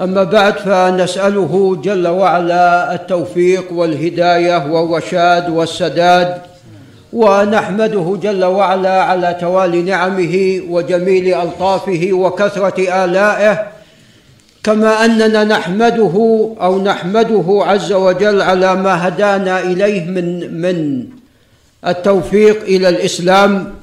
أما 0.00 0.24
بعد 0.24 0.56
فنسأله 0.58 1.80
جل 1.84 2.08
وعلا 2.08 2.94
التوفيق 2.94 3.72
والهداية 3.72 4.66
والرشاد 4.72 5.50
والسداد 5.50 6.38
ونحمده 7.12 8.18
جل 8.22 8.44
وعلا 8.44 9.02
على 9.02 9.36
توالي 9.40 9.82
نعمه 9.82 10.60
وجميل 10.68 11.34
ألطافه 11.34 12.08
وكثرة 12.12 13.04
آلائه 13.04 13.66
كما 14.62 15.04
أننا 15.04 15.44
نحمده 15.44 16.48
أو 16.60 16.82
نحمده 16.82 17.62
عز 17.66 17.92
وجل 17.92 18.42
على 18.42 18.74
ما 18.74 19.08
هدانا 19.08 19.60
إليه 19.60 20.04
من 20.04 20.54
من 20.60 21.06
التوفيق 21.86 22.62
إلى 22.62 22.88
الإسلام 22.88 23.74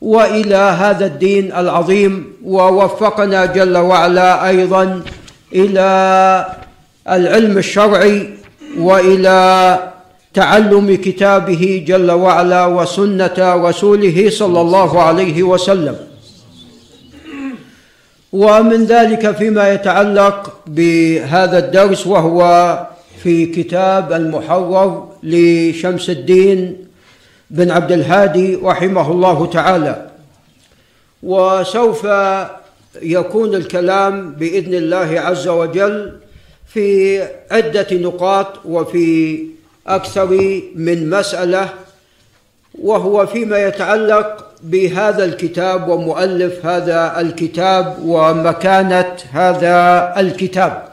وإلى 0.00 0.56
هذا 0.56 1.06
الدين 1.06 1.52
العظيم 1.52 2.32
ووفقنا 2.44 3.46
جل 3.46 3.76
وعلا 3.76 4.48
أيضا 4.48 5.02
إلى 5.54 6.46
العلم 7.08 7.58
الشرعي 7.58 8.28
وإلى 8.78 9.78
تعلم 10.34 10.94
كتابه 10.94 11.84
جل 11.86 12.10
وعلا 12.10 12.66
وسنة 12.66 13.38
رسوله 13.38 14.30
صلى 14.30 14.60
الله 14.60 15.02
عليه 15.02 15.42
وسلم. 15.42 15.96
ومن 18.32 18.84
ذلك 18.84 19.36
فيما 19.36 19.72
يتعلق 19.72 20.52
بهذا 20.66 21.58
الدرس 21.58 22.06
وهو 22.06 22.40
في 23.22 23.46
كتاب 23.46 24.12
المحرر 24.12 25.08
لشمس 25.22 26.10
الدين 26.10 26.76
بن 27.50 27.70
عبد 27.70 27.92
الهادي 27.92 28.54
رحمه 28.56 29.10
الله 29.10 29.46
تعالى. 29.46 30.06
وسوف 31.22 32.06
يكون 33.02 33.54
الكلام 33.54 34.32
بإذن 34.32 34.74
الله 34.74 35.20
عز 35.20 35.48
وجل 35.48 36.12
في 36.66 37.22
عدة 37.50 37.86
نقاط 37.92 38.46
وفي 38.64 39.38
أكثر 39.86 40.60
من 40.74 41.10
مسألة 41.10 41.68
وهو 42.74 43.26
فيما 43.26 43.58
يتعلق 43.58 44.46
بهذا 44.62 45.24
الكتاب 45.24 45.88
ومؤلف 45.88 46.66
هذا 46.66 47.20
الكتاب 47.20 47.96
ومكانة 48.04 49.16
هذا 49.32 50.14
الكتاب. 50.16 50.88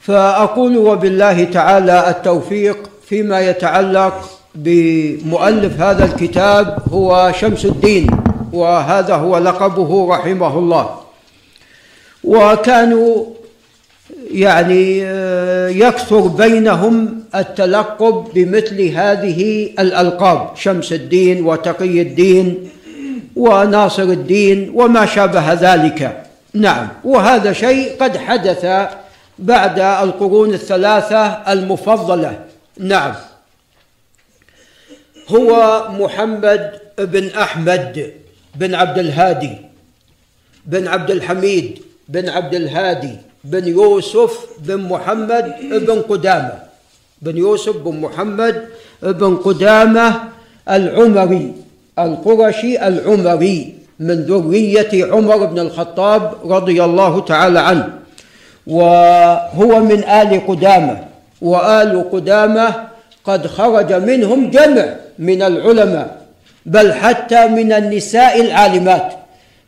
فأقول 0.00 0.76
وبالله 0.76 1.44
تعالى 1.44 2.10
التوفيق 2.10 2.90
فيما 3.08 3.40
يتعلق 3.40 4.30
بمؤلف 4.54 5.80
هذا 5.80 6.04
الكتاب 6.04 6.78
هو 6.92 7.32
شمس 7.40 7.64
الدين. 7.64 8.21
وهذا 8.52 9.14
هو 9.14 9.38
لقبه 9.38 10.14
رحمه 10.14 10.58
الله. 10.58 11.00
وكانوا 12.24 13.24
يعني 14.30 14.98
يكثر 15.78 16.20
بينهم 16.20 17.22
التلقب 17.34 18.26
بمثل 18.34 18.82
هذه 18.88 19.70
الألقاب 19.78 20.50
شمس 20.56 20.92
الدين 20.92 21.46
وتقي 21.46 22.02
الدين 22.02 22.70
وناصر 23.36 24.02
الدين 24.02 24.72
وما 24.74 25.06
شابه 25.06 25.52
ذلك. 25.52 26.22
نعم. 26.54 26.88
وهذا 27.04 27.52
شيء 27.52 27.96
قد 28.00 28.16
حدث 28.16 28.66
بعد 29.38 29.80
القرون 29.80 30.54
الثلاثة 30.54 31.26
المفضلة. 31.26 32.40
نعم. 32.78 33.14
هو 35.28 35.82
محمد 35.98 36.72
بن 36.98 37.28
أحمد. 37.28 38.21
بن 38.54 38.74
عبد 38.74 38.98
الهادي 38.98 39.56
بن 40.66 40.88
عبد 40.88 41.10
الحميد 41.10 41.78
بن 42.08 42.28
عبد 42.28 42.54
الهادي 42.54 43.16
بن 43.44 43.68
يوسف 43.68 44.46
بن 44.58 44.76
محمد 44.76 45.54
بن 45.86 46.02
قدامة. 46.02 46.52
بن 47.22 47.36
يوسف 47.36 47.76
بن 47.76 48.00
محمد 48.00 48.68
بن 49.02 49.36
قدامة 49.36 50.14
العمري 50.70 51.52
القرشي 51.98 52.88
العمري 52.88 53.74
من 54.00 54.22
ذرية 54.22 55.12
عمر 55.12 55.44
بن 55.46 55.58
الخطاب 55.58 56.34
رضي 56.44 56.84
الله 56.84 57.20
تعالى 57.20 57.60
عنه. 57.60 57.88
وهو 58.66 59.80
من 59.80 60.04
آل 60.04 60.46
قدامة 60.46 61.04
وآل 61.40 62.10
قدامة 62.12 62.88
قد 63.24 63.46
خرج 63.46 63.92
منهم 63.92 64.50
جمع 64.50 64.94
من 65.18 65.42
العلماء. 65.42 66.21
بل 66.66 66.92
حتى 66.92 67.46
من 67.46 67.72
النساء 67.72 68.40
العالمات. 68.40 69.12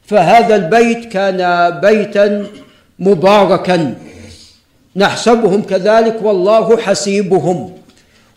فهذا 0.06 0.56
البيت 0.56 1.04
كان 1.04 1.70
بيتا 1.80 2.46
مباركا. 2.98 3.94
نحسبهم 4.96 5.62
كذلك 5.62 6.16
والله 6.22 6.76
حسيبهم. 6.76 7.72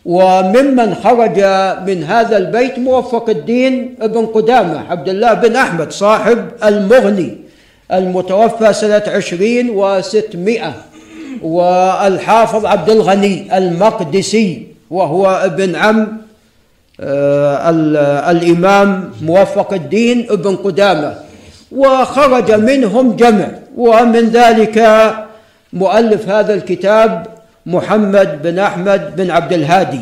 وممن 0.04 0.94
خرج 0.94 1.38
من 1.86 2.04
هذا 2.04 2.36
البيت 2.36 2.78
موفق 2.78 3.30
الدين 3.30 3.94
ابن 4.00 4.26
قدامة 4.26 4.90
عبد 4.90 5.08
الله 5.08 5.34
بن 5.34 5.56
أحمد 5.56 5.92
صاحب 5.92 6.48
المغني 6.64 7.36
المتوفى 7.92 8.72
سنة 8.72 9.02
عشرين 9.06 9.70
وستمائة 9.70 10.74
والحافظ 11.42 12.66
عبد 12.66 12.90
الغني 12.90 13.58
المقدسي 13.58 14.66
وهو 14.90 15.26
ابن 15.44 15.76
عم 15.76 16.18
الإمام 18.30 19.12
موفق 19.22 19.72
الدين 19.72 20.26
ابن 20.30 20.56
قدامة 20.56 21.14
وخرج 21.72 22.52
منهم 22.52 23.16
جمع 23.16 23.48
ومن 23.76 24.28
ذلك 24.28 24.78
مؤلف 25.72 26.28
هذا 26.28 26.54
الكتاب 26.54 27.26
محمد 27.66 28.42
بن 28.42 28.58
أحمد 28.58 29.16
بن 29.16 29.30
عبد 29.30 29.52
الهادي. 29.52 30.00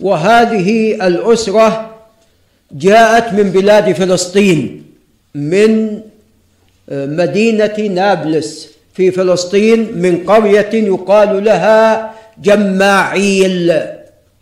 وهذه 0.00 0.94
الأسرة 1.06 1.90
جاءت 2.72 3.32
من 3.32 3.50
بلاد 3.50 3.92
فلسطين 3.92 4.84
من 5.34 6.00
مدينة 6.90 7.76
نابلس 7.78 8.68
في 8.94 9.10
فلسطين 9.10 9.98
من 9.98 10.24
قرية 10.26 10.70
يقال 10.72 11.44
لها 11.44 12.14
جماعيل. 12.42 13.95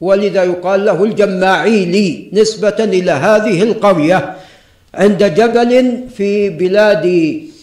ولذا 0.05 0.43
يقال 0.45 0.85
له 0.85 1.05
الجماعيلي 1.05 2.29
نسبة 2.33 2.79
إلى 2.81 3.11
هذه 3.11 3.63
القرية 3.63 4.35
عند 4.95 5.23
جبل 5.25 6.01
في 6.17 6.49
بلاد 6.49 7.05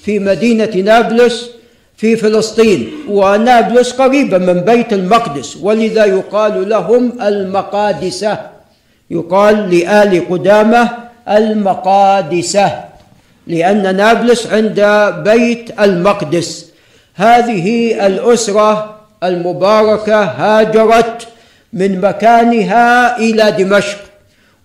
في 0.03 0.19
مدينة 0.19 0.75
نابلس 0.75 1.49
في 1.97 2.15
فلسطين 2.15 2.89
ونابلس 3.09 3.91
قريبة 3.91 4.37
من 4.37 4.59
بيت 4.61 4.93
المقدس. 4.93 5.57
ولذا 5.61 6.05
يقال 6.05 6.69
لهم 6.69 7.21
المقادسة. 7.21 8.39
يقال 9.11 9.55
لآل 9.75 10.29
قدامة 10.29 10.89
المقادسة 11.29 12.83
لأن 13.47 13.95
نابلس 13.95 14.47
عند 14.47 14.79
بيت 15.29 15.79
المقدس. 15.79 16.71
هذه 17.15 17.67
الأسرة 18.07 18.95
المباركة 19.23 20.23
هاجرت 20.23 21.27
من 21.73 22.01
مكانها 22.01 23.17
إلى 23.17 23.51
دمشق 23.51 23.97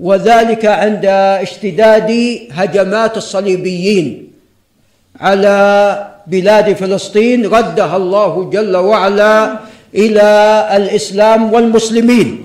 وذلك 0.01 0.65
عند 0.67 1.07
اشتداد 1.43 2.11
هجمات 2.53 3.17
الصليبيين 3.17 4.33
على 5.21 5.57
بلاد 6.27 6.73
فلسطين 6.73 7.47
ردها 7.47 7.97
الله 7.97 8.51
جل 8.51 8.77
وعلا 8.77 9.59
إلى 9.95 10.29
الإسلام 10.77 11.53
والمسلمين. 11.53 12.45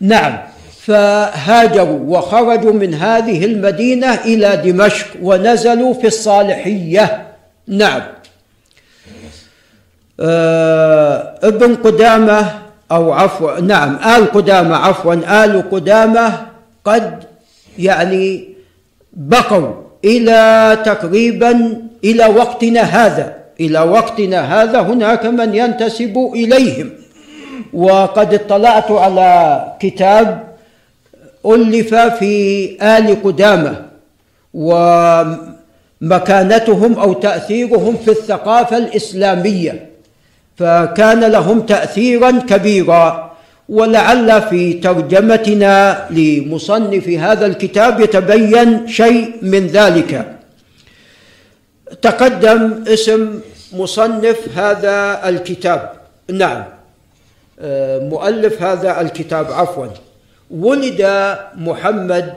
نعم 0.00 0.38
فهاجروا 0.82 2.18
وخرجوا 2.18 2.72
من 2.72 2.94
هذه 2.94 3.44
المدينة 3.44 4.14
إلى 4.14 4.56
دمشق 4.56 5.06
ونزلوا 5.22 5.94
في 5.94 6.06
الصالحية. 6.06 7.26
نعم. 7.68 8.02
آه 10.20 11.38
ابن 11.42 11.74
قدامة 11.74 12.69
أو 12.92 13.12
عفوا 13.12 13.60
نعم 13.60 13.96
آل 13.96 14.32
قدامة 14.32 14.76
عفوا 14.76 15.44
آل 15.44 15.70
قدامة 15.70 16.46
قد 16.84 17.24
يعني 17.78 18.48
بقوا 19.12 19.72
إلى 20.04 20.78
تقريبا 20.84 21.82
إلى 22.04 22.26
وقتنا 22.26 22.80
هذا. 22.80 23.36
إلى 23.60 23.80
وقتنا 23.80 24.62
هذا 24.62 24.80
هناك 24.80 25.26
من 25.26 25.54
ينتسب 25.54 26.30
إليهم. 26.34 26.90
وقد 27.72 28.34
اطلعت 28.34 28.90
على 28.90 29.64
كتاب 29.80 30.50
ألف 31.46 31.94
في 31.94 32.76
آل 32.82 33.22
قدامة 33.22 33.82
ومكانتهم 36.02 36.94
أو 36.98 37.12
تأثيرهم 37.12 37.96
في 37.96 38.10
الثقافة 38.10 38.76
الإسلامية. 38.76 39.89
فكان 40.60 41.24
لهم 41.24 41.60
تاثيرا 41.60 42.30
كبيرا. 42.30 43.30
ولعل 43.68 44.42
في 44.42 44.72
ترجمتنا 44.72 46.06
لمصنف 46.10 47.08
هذا 47.08 47.46
الكتاب 47.46 48.00
يتبين 48.00 48.88
شيء 48.88 49.34
من 49.42 49.66
ذلك. 49.66 50.36
تقدم 52.02 52.84
اسم 52.88 53.40
مصنف 53.72 54.58
هذا 54.58 55.28
الكتاب. 55.28 55.92
نعم. 56.30 56.64
آه، 57.60 57.98
مؤلف 57.98 58.62
هذا 58.62 59.00
الكتاب 59.00 59.52
عفوا. 59.52 59.86
ولد 60.50 61.00
محمد 61.56 62.34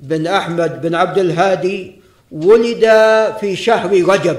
بن 0.00 0.26
أحمد 0.26 0.82
بن 0.82 0.94
عبد 0.94 1.18
الهادي. 1.18 1.92
ولد 2.32 2.84
في 3.40 3.56
شهر 3.56 3.90
رجب. 4.08 4.36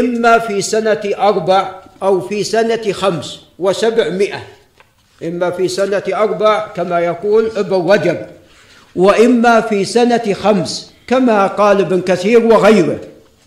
إما 0.00 0.38
في 0.38 0.62
سنة 0.62 1.00
أربع 1.18 1.83
أو 2.04 2.20
في 2.20 2.44
سنة 2.44 2.92
خمس 2.92 3.40
وسبعمائة. 3.58 4.42
إما 5.22 5.50
في 5.50 5.68
سنة 5.68 6.02
أربع 6.08 6.66
كما 6.66 7.00
يقول 7.00 7.50
ابن 7.56 7.90
رجب 7.90 8.16
وإما 8.96 9.60
في 9.60 9.84
سنة 9.84 10.34
خمس 10.42 10.92
كما 11.06 11.46
قال 11.46 11.80
ابن 11.80 12.00
كثير 12.00 12.46
وغيره. 12.46 12.98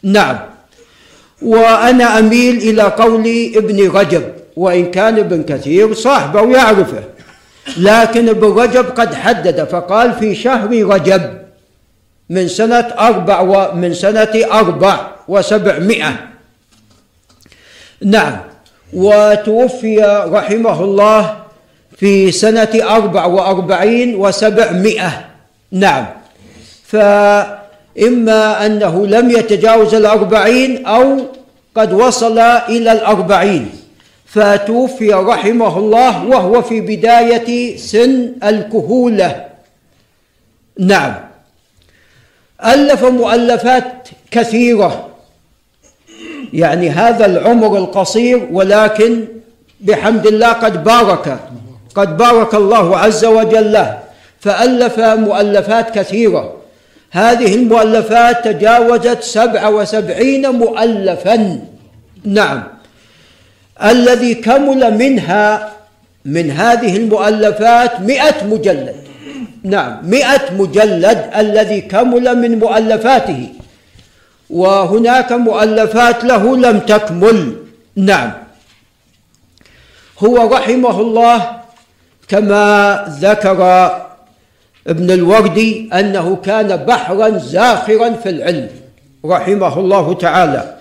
نعم. 0.04 0.39
وأنا 1.42 2.19
أميل 2.19 2.57
إلى 2.57 2.81
قول 2.81 3.51
ابن 3.56 3.89
رجب 3.89 4.24
وإن 4.56 4.92
كان 4.92 5.19
ابن 5.19 5.44
كثير 5.44 5.94
صاحبه 5.94 6.42
ويعرفه 6.42 7.04
لكن 7.77 8.30
ابن 8.30 8.48
رجب 8.48 8.86
قد 8.86 9.13
حدد 9.13 9.63
فقال 9.63 10.13
في 10.13 10.36
شهر 10.36 10.83
رجب 10.83 11.21
من 12.30 12.48
سنة 12.48 12.94
أربع 13.00 13.39
ومن 13.39 13.94
سنة 13.94 14.33
أربع 14.51 15.07
وسبعمائة. 15.27 16.37
نعم. 18.02 18.38
وتوفي 18.94 20.26
رحمه 20.32 20.84
الله 20.84 21.38
في 21.98 22.32
سنة 22.32 22.70
أربع 22.82 23.26
وأربعين 23.26 24.16
وسبعمائة. 24.16 25.26
نعم. 25.72 26.06
فإما 26.88 28.66
أنه 28.66 29.08
لم 29.08 29.32
يتجاوز 29.32 29.96
الأربعين 29.96 30.86
أو 30.86 31.18
قد 31.76 31.94
وصل 31.94 32.40
إلى 32.40 32.92
الأربعين. 32.92 33.70
فتوفي 34.26 35.14
رحمه 35.14 35.78
الله 35.78 36.26
وهو 36.26 36.62
في 36.62 36.82
بداية 36.82 37.78
سن 37.78 38.34
الكهولة. 38.44 39.46
نعم. 40.80 41.14
ألف 42.66 43.04
مؤلفات 43.06 44.10
كثيرة. 44.32 45.10
يعني 46.54 46.90
هذا 46.90 47.26
العمر 47.26 47.78
القصير 47.78 48.48
ولكن 48.52 49.26
بحمد 49.82 50.28
الله 50.28 50.54
قد 50.54 50.84
بارك 50.84 51.40
قد 51.96 52.18
بارك 52.18 52.56
الله 52.56 52.98
عز 52.98 53.26
وجل 53.26 53.72
له 53.72 53.98
فألف 54.40 55.00
مؤلفات 55.00 56.00
كثيرة. 56.00 56.54
هذه 57.12 57.56
المؤلفات 57.56 58.46
تجاوزت 58.48 59.24
سبع 59.24 59.68
وسبعين 59.68 60.50
مؤلفا. 60.50 61.60
نعم. 62.26 62.64
الذي 63.84 64.34
كمل 64.34 64.98
منها 64.98 65.70
من 66.26 66.52
هذه 66.52 66.98
المؤلفات 66.98 68.02
مئة 68.02 68.46
مجلد. 68.46 68.96
نعم 69.64 70.10
مئة 70.10 70.54
مجلد 70.58 71.30
الذي 71.38 71.82
كمل 71.82 72.42
من 72.42 72.60
مؤلفاته. 72.60 73.50
وهناك 74.50 75.32
مؤلفات 75.32 76.24
له 76.24 76.58
لم 76.58 76.80
تكمل. 76.80 77.54
نعم. 77.96 78.32
هو 80.20 80.54
رحمه 80.54 81.02
الله 81.02 81.52
كما 82.28 83.06
ذكر 83.20 83.62
ابن 84.88 85.12
الوردي 85.12 85.90
أنه 85.94 86.36
كان 86.36 86.76
بحرا 86.76 87.38
زاخرا 87.38 88.10
في 88.24 88.30
العلم 88.30 88.70
رحمه 89.26 89.80
الله 89.80 90.14
تعالى. 90.14 90.74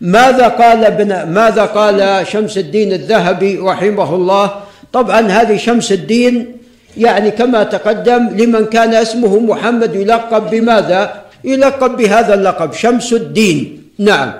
ماذا 0.00 0.48
قال 0.48 0.84
ابن 0.84 1.22
ماذا 1.22 1.64
قال 1.64 2.26
شمس 2.26 2.58
الدين 2.58 2.92
الذهبي 2.92 3.58
رحمه 3.58 4.14
الله؟ 4.14 4.50
طبعا 4.92 5.20
هذه 5.20 5.56
شمس 5.56 5.92
الدين 5.92 6.56
يعني 6.96 7.30
كما 7.30 7.62
تقدم 7.62 8.28
لمن 8.28 8.66
كان 8.66 8.94
اسمه 8.94 9.38
محمد 9.38 9.94
يلقب 9.94 10.50
بماذا؟ 10.50 11.21
يلقب 11.44 11.96
بهذا 11.96 12.34
اللقب. 12.34 12.72
شمس 12.72 13.12
الدين. 13.12 13.82
نعم. 13.98 14.32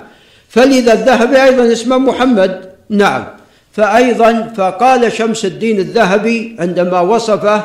فلذا 0.49 0.93
الذهبي 0.93 1.43
أيضا 1.43 1.71
اسمه 1.71 1.97
محمد. 1.97 2.69
نعم. 2.89 3.23
فايضا 3.71 4.53
فقال 4.57 5.11
شمس 5.11 5.45
الدين 5.45 5.79
الذهبي 5.79 6.55
عندما 6.59 6.99
وصفه 6.99 7.63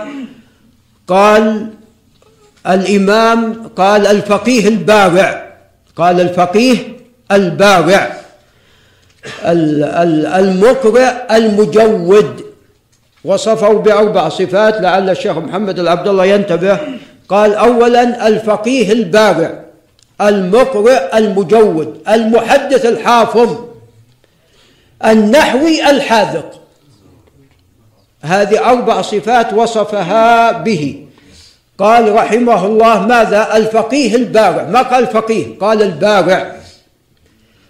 قال 1.08 1.66
الإمام 2.66 3.70
قال 3.76 4.06
الفقيه 4.06 4.68
البارع. 4.68 5.52
قال 5.96 6.20
الفقيه 6.20 6.76
البارع. 7.32 8.16
المقرئ 10.40 11.36
المجود. 11.36 12.44
وصفه 13.24 13.72
بأربع 13.72 14.28
صفات 14.28 14.80
لعل 14.80 15.10
الشيخ 15.10 15.38
محمد 15.38 15.78
العبد 15.78 16.08
الله 16.08 16.24
ينتبه. 16.24 16.78
قال 17.28 17.54
أولا 17.54 18.28
الفقيه 18.28 18.92
البارع 18.92 19.64
المقرئ 20.20 21.18
المجود 21.18 22.02
المحدث 22.08 22.86
الحافظ 22.86 23.68
النحوي 25.04 25.90
الحاذق. 25.90 26.60
هذه 28.22 28.70
أربع 28.70 29.02
صفات 29.02 29.52
وصفها 29.52 30.52
به. 30.52 31.06
قال 31.78 32.14
رحمه 32.14 32.66
الله 32.66 33.06
ماذا؟ 33.06 33.56
الفقيه 33.56 34.14
البارع. 34.14 34.64
ما 34.64 34.82
قال 34.82 35.06
فقيه؟ 35.06 35.58
قال 35.60 35.82
البارع. 35.82 36.56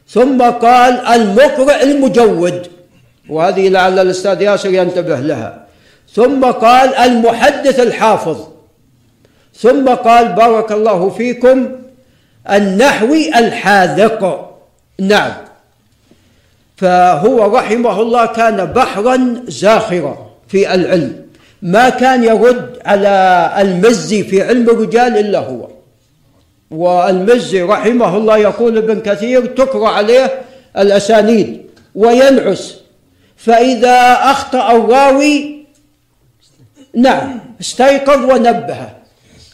ثم 0.08 0.43
قال 0.43 1.06
المقرئ 1.06 1.82
المجود. 1.82 2.66
وهذه 3.28 3.69
لعل 3.69 3.99
الأستاذ 3.99 4.43
ياسر 4.43 4.75
ينتبه 4.75 5.20
لها. 5.20 5.66
ثم 6.14 6.44
قال 6.44 6.94
المحدث 6.94 7.81
الحافظ. 7.81 8.57
ثم 9.60 9.88
قال 9.88 10.32
بارك 10.32 10.72
الله 10.72 11.10
فيكم 11.10 11.69
النحوي 12.50 13.38
الحاذق. 13.38 14.50
نعم. 15.00 15.32
فهو 16.76 17.56
رحمه 17.56 18.00
الله 18.02 18.26
كان 18.26 18.64
بحرا 18.64 19.43
زاخرا 19.49 20.31
في 20.49 20.75
العلم. 20.75 21.26
ما 21.62 21.88
كان 21.88 22.25
يرد 22.25 22.78
على 22.87 23.52
المزي 23.58 24.25
في 24.25 24.43
علم 24.43 24.70
الرجال 24.70 25.19
إلا 25.19 25.38
هو. 25.38 25.69
والمزي 26.70 27.62
رحمه 27.62 28.16
الله 28.16 28.37
يقول 28.37 28.78
ابن 28.78 29.00
كثير 29.00 29.46
تكرى 29.46 29.87
عليه 29.87 30.40
الأسانيد 30.79 31.67
وينعس. 31.94 32.74
فإذا 33.36 34.12
أخطأ 34.12 34.77
الراوي 34.77 35.65
نعم 36.94 37.41
استيقظ 37.60 38.24
ونبه. 38.24 38.97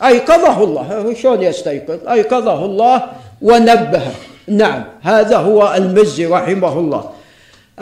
ايقظه 0.02 0.64
الله. 0.64 1.14
شلون 1.14 1.42
يستيقظ؟ 1.42 2.08
ايقظه 2.08 2.64
الله 2.64 3.02
ونبه. 3.42 4.02
نعم 4.48 4.84
هذا 5.02 5.36
هو 5.36 5.74
المزي 5.76 6.26
رحمه 6.26 6.78
الله. 6.78 7.10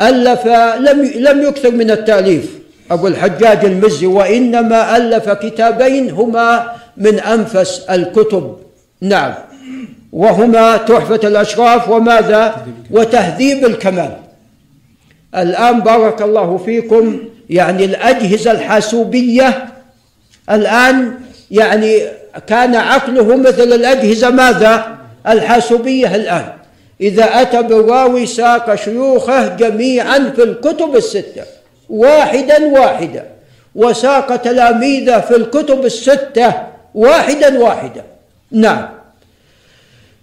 ألف 0.00 0.46
لم 0.86 1.10
لم 1.16 1.42
يكثر 1.42 1.70
من 1.70 1.90
التأليف. 1.90 2.58
أبو 2.90 3.06
الحجاج 3.06 3.64
المزي 3.64 4.06
وإنما 4.06 4.96
ألف 4.96 5.30
كتابين 5.30 6.10
هما 6.10 6.72
من 6.96 7.20
أنفس 7.20 7.80
الكتب. 7.90 8.56
نعم. 9.00 9.34
وهما 10.12 10.76
تحفة 10.76 11.20
الأشراف 11.24 11.88
وماذا؟ 11.88 12.66
وتهذيب 12.90 13.64
الكمال. 13.64 14.16
الآن 15.36 15.80
بارك 15.80 16.22
الله 16.22 16.56
فيكم 16.56 17.18
يعني 17.50 17.84
الأجهزة 17.84 18.50
الحاسوبية 18.50 19.64
الآن 20.50 21.14
يعني 21.52 22.02
كان 22.46 22.74
عقله 22.74 23.36
مثل 23.36 23.72
الأجهزة 23.72 24.30
ماذا؟ 24.30 24.98
الحاسوبية 25.28 26.16
الآن. 26.16 26.52
إذا 27.00 27.24
أتى 27.24 27.62
بالراوي 27.62 28.26
ساق 28.26 28.74
شيوخه 28.74 29.56
جميعا 29.56 30.32
في 30.36 30.42
الكتب 30.42 30.96
الستة 30.96 31.44
واحدا 31.88 32.66
واحدا 32.66 33.24
وساق 33.74 34.36
تلاميذه 34.36 35.20
في 35.20 35.36
الكتب 35.36 35.84
الستة 35.84 36.54
واحدا 36.94 37.58
واحدا. 37.58 38.04
نعم. 38.50 38.88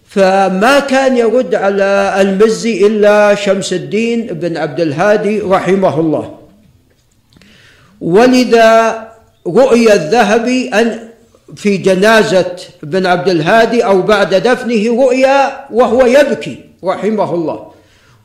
فما 0.08 0.80
كان 0.80 1.18
يرد 1.18 1.56
على 1.56 2.16
المزي 2.22 2.88
إلا 2.88 3.36
شمس 3.36 3.74
الدين 3.74 4.28
بن 4.28 4.58
عبد 4.58 4.80
الهادي 4.80 5.40
رحمه 5.40 6.00
الله. 6.00 6.40
ولذا 8.02 9.08
رؤي 9.48 9.94
الذهبي 9.94 10.70
أن 10.70 11.09
في 11.56 11.78
جنازة 11.78 12.56
بن 12.84 13.06
عبد 13.06 13.30
الهادي 13.30 13.86
أو 13.86 14.02
بعد 14.02 14.36
دفنه 14.36 15.04
رؤيا 15.04 15.66
وهو 15.72 16.06
يبكي 16.06 16.58
رحمه 16.84 17.34
الله. 17.34 17.72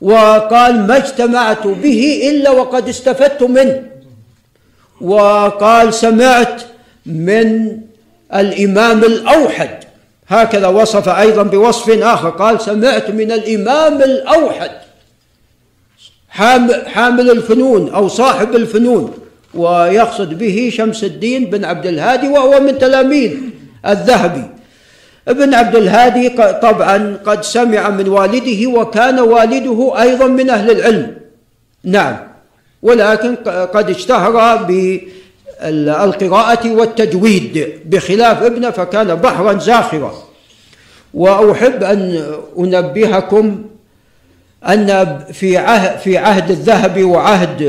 وقال 0.01 0.87
ما 0.87 0.97
اجتمعت 0.97 1.67
به 1.67 2.29
إلا 2.29 2.51
وقد 2.51 2.89
استفدت 2.89 3.43
منه. 3.43 3.83
وقال 5.01 5.93
سمعت 5.93 6.61
من 7.05 7.77
الإمام 8.33 9.03
الأوحد. 9.03 9.69
هكذا 10.27 10.67
وصف 10.67 11.09
أيضا 11.09 11.43
بوصف 11.43 12.03
آخر. 12.03 12.29
قال 12.29 12.61
سمعت 12.61 13.09
من 13.09 13.31
الإمام 13.31 14.01
الأوحد. 14.01 14.71
حامل 16.29 17.31
الفنون 17.31 17.93
أو 17.93 18.07
صاحب 18.07 18.55
الفنون. 18.55 19.13
ويقصد 19.55 20.33
به 20.33 20.71
شمس 20.73 21.03
الدين 21.03 21.45
بن 21.45 21.65
عبد 21.65 21.85
الهادي 21.85 22.27
وهو 22.27 22.59
من 22.59 22.77
تلاميذ 22.77 23.31
الذهبي. 23.87 24.43
ابن 25.27 25.53
عبد 25.53 25.75
الهادي 25.75 26.29
طبعا 26.61 27.17
قد 27.25 27.43
سمع 27.43 27.89
من 27.89 28.09
والده 28.09 28.69
وكان 28.69 29.19
والده 29.19 30.01
أيضا 30.01 30.27
من 30.27 30.49
أهل 30.49 30.71
العلم. 30.71 31.15
نعم. 31.83 32.17
ولكن 32.81 33.35
قد 33.73 33.89
اشتهر 33.89 34.63
بالقراءة 35.61 36.71
والتجويد 36.71 37.73
بخلاف 37.85 38.43
ابنه 38.43 38.69
فكان 38.69 39.15
بحرا 39.15 39.57
زاخرا. 39.57 40.13
وأحب 41.13 41.83
أن 41.83 42.23
أنبهكم 42.59 43.65
أن 44.67 45.19
في 45.33 45.57
عهد, 45.57 45.97
في 45.97 46.17
عهد 46.17 46.51
الذهبي 46.51 47.03
وعهد 47.03 47.61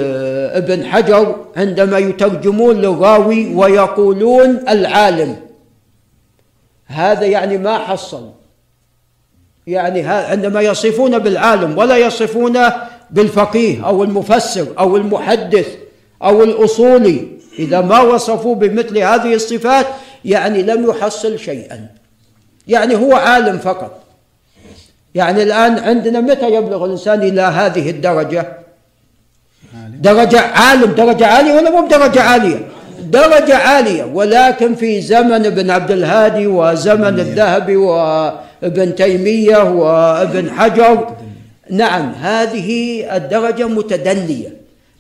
ابن 0.53 0.85
حجر 0.85 1.37
عندما 1.57 1.99
يترجمون 1.99 2.77
للراوي 2.77 3.55
ويقولون 3.55 4.65
العالم. 4.69 5.37
هذا 6.87 7.25
يعني 7.25 7.59
ما 7.59 7.79
حصل. 7.79 8.31
يعني 9.67 10.07
عندما 10.07 10.61
يصفون 10.61 11.19
بالعالم 11.19 11.79
ولا 11.79 11.97
يصفون 11.97 12.59
بالفقيه 13.11 13.87
أو 13.87 14.03
المفسر 14.03 14.67
أو 14.79 14.97
المحدث 14.97 15.69
أو 16.23 16.43
الأصولي. 16.43 17.29
إذا 17.59 17.81
ما 17.81 18.01
وصفوا 18.01 18.55
بمثل 18.55 18.99
هذه 18.99 19.35
الصفات 19.35 19.87
يعني 20.25 20.63
لم 20.63 20.91
يحصل 20.91 21.39
شيئا. 21.39 21.89
يعني 22.69 22.97
هو 22.97 23.15
عالم 23.15 23.59
فقط. 23.59 24.06
يعني 25.17 25.43
الآن 25.43 25.79
عندنا 25.79 26.21
متى 26.21 26.51
يبلغ 26.55 26.85
الإنسان 26.85 27.23
إلى 27.23 27.41
هذه 27.41 27.91
الدرجة؟ 27.91 28.47
درجة 30.01 30.41
عالم 30.41 30.93
درجة 30.93 31.27
عالية 31.27 31.53
ولا 31.53 31.71
مو 31.71 31.87
بدرجة 31.87 32.23
عالية؟ 32.23 32.61
درجة 33.01 33.57
عالية 33.57 34.05
ولكن 34.05 34.75
في 34.75 35.01
زمن 35.01 35.47
ابن 35.47 35.71
عبد 35.71 35.91
الهادي 35.91 36.47
وزمن 36.47 37.21
الذهبي 37.21 37.77
وابن 37.77 38.95
تيمية 38.95 39.57
وابن 39.57 40.51
حجر 40.51 41.09
نعم 41.71 42.13
هذه 42.13 42.71
الدرجة 43.17 43.69
متدنية. 43.69 44.57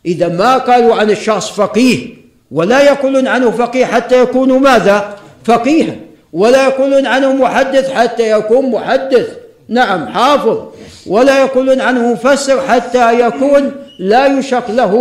إذا 0.06 0.28
ما 0.28 0.56
قالوا 0.56 0.94
عن 0.94 1.10
الشخص 1.10 1.50
فقيه 1.50 2.08
ولا 2.50 2.82
يقولون 2.82 3.26
عنه 3.26 3.50
فقيه 3.50 3.84
حتى 3.84 4.22
يكون 4.22 4.62
ماذا؟ 4.62 5.16
فقيها. 5.44 5.94
ولا 6.32 6.64
يقولون 6.64 7.06
عنه 7.06 7.32
محدث 7.32 7.90
حتى 7.90 8.30
يكون 8.30 8.70
محدث. 8.70 9.45
نعم 9.68 10.08
حافظ. 10.08 10.58
ولا 11.06 11.40
يقولون 11.40 11.80
عنه 11.80 12.12
مفسر 12.12 12.60
حتى 12.60 13.20
يكون 13.20 13.72
لا 13.98 14.26
يشق 14.26 14.70
له 14.70 14.92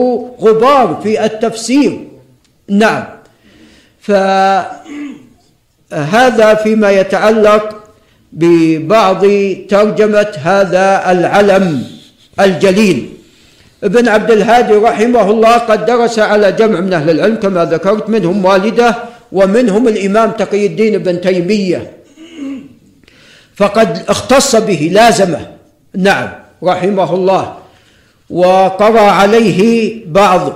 غبار 0.41 0.99
في 1.03 1.25
التفسير. 1.25 2.07
نعم. 2.69 3.03
فهذا 4.01 4.73
فيما 6.63 6.91
يتعلق 6.91 7.75
ببعض 8.33 9.25
ترجمة 9.69 10.31
هذا 10.43 11.11
العلم 11.11 11.83
الجليل. 12.39 13.09
ابن 13.83 14.07
عبد 14.07 14.31
الهادي 14.31 14.73
رحمه 14.73 15.31
الله 15.31 15.57
قد 15.57 15.85
درس 15.85 16.19
على 16.19 16.51
جمع 16.51 16.79
من 16.79 16.93
أهل 16.93 17.09
العلم 17.09 17.35
كما 17.35 17.65
ذكرت 17.65 18.09
منهم 18.09 18.45
والده 18.45 18.95
ومنهم 19.31 19.87
الإمام 19.87 20.31
تقي 20.31 20.65
الدين 20.65 20.97
بن 20.97 21.21
تيمية. 21.21 21.91
فقد 23.55 24.05
اختص 24.07 24.55
به 24.55 24.89
لازمه. 24.93 25.47
نعم 25.95 26.29
رحمه 26.63 27.13
الله. 27.13 27.57
وقرأ 28.29 29.01
عليه 29.01 30.01
بعض 30.07 30.53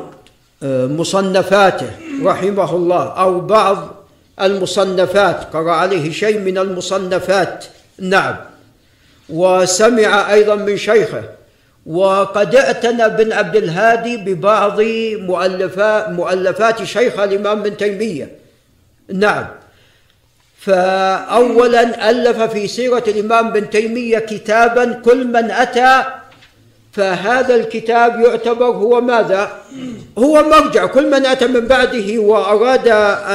مصنفاته 0.61 1.91
رحمه 2.23 2.75
الله 2.75 3.03
أو 3.03 3.39
بعض 3.39 3.95
المصنفات. 4.41 5.43
قرا 5.53 5.71
عليه 5.71 6.11
شيء 6.11 6.39
من 6.39 6.57
المصنفات. 6.57 7.65
نعم. 7.99 8.35
وسمع 9.29 10.33
أيضا 10.33 10.55
من 10.55 10.77
شيخه. 10.77 11.23
وقد 11.85 12.55
اعتنى 12.55 13.09
بن 13.09 13.31
عبد 13.31 13.55
الهادي 13.55 14.17
ببعض 14.17 14.81
مؤلفات 15.19 16.09
مؤلفات 16.09 16.83
شيخ 16.83 17.19
الإمام 17.19 17.63
بن 17.63 17.77
تيمية. 17.77 18.29
نعم. 19.13 19.47
فاولا 20.59 22.09
ألف 22.09 22.41
في 22.41 22.67
سيرة 22.67 23.03
الإمام 23.07 23.49
بن 23.49 23.69
تيمية 23.69 24.19
كتابا 24.19 24.93
كل 25.05 25.27
من 25.27 25.51
أتى 25.51 26.03
فهذا 26.91 27.55
الكتاب 27.55 28.19
يعتبر 28.19 28.65
هو 28.65 29.01
ماذا؟ 29.01 29.51
هو 30.17 30.43
مرجع 30.43 30.85
كل 30.85 31.11
من 31.11 31.25
أتى 31.25 31.47
من 31.47 31.67
بعده 31.67 32.19
وأراد 32.19 32.87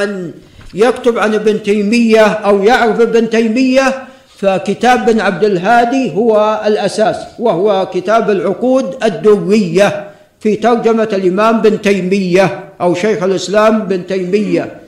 أن 0.03 0.31
يكتب 0.73 1.19
عن 1.19 1.33
ابن 1.33 1.63
تيمية 1.63 2.25
أو 2.25 2.63
يعرف 2.63 3.01
ابن 3.01 3.29
تيمية 3.29 4.03
فكتاب 4.37 5.05
بن 5.05 5.19
عبد 5.19 5.43
الهادي 5.43 6.15
هو 6.15 6.61
الأساس 6.65 7.15
وهو 7.39 7.89
كتاب 7.93 8.29
العقود 8.29 9.03
الدرية 9.03 10.09
في 10.39 10.55
ترجمة 10.55 11.09
الإمام 11.13 11.61
بن 11.61 11.81
تيمية 11.81 12.63
أو 12.81 12.93
شيخ 12.93 13.23
الإسلام 13.23 13.79
بن 13.79 14.07
تيمية. 14.07 14.84